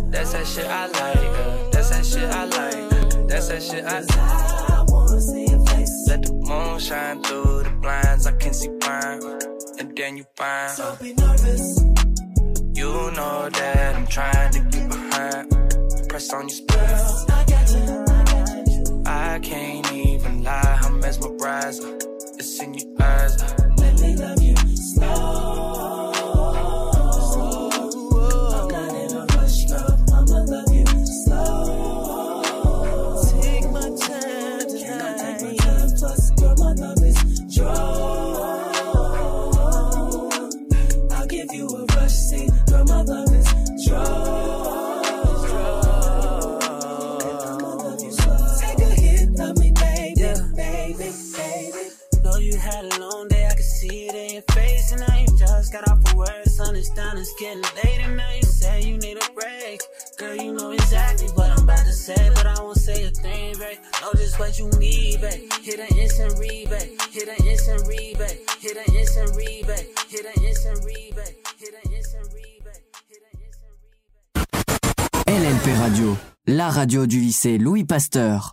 [0.09, 1.17] That's that shit I like.
[1.17, 3.27] Uh, that's that shit I like.
[3.27, 4.01] That's that shit I.
[4.09, 6.07] I wanna see your face.
[6.07, 8.25] Let the moon shine through the blinds.
[8.25, 9.21] I can see fine.
[9.77, 11.83] And then you find Don't be nervous.
[12.73, 16.09] You know that I'm trying to get behind.
[16.09, 17.25] Press on your spell.
[17.29, 18.05] I got you.
[18.07, 19.03] I got you.
[19.05, 21.83] I can't even lie, I'm mesmerized.
[22.39, 23.62] It's in your eyes.
[57.23, 57.53] It's
[75.79, 78.51] Radio, la radio du lycée Louis Pasteur.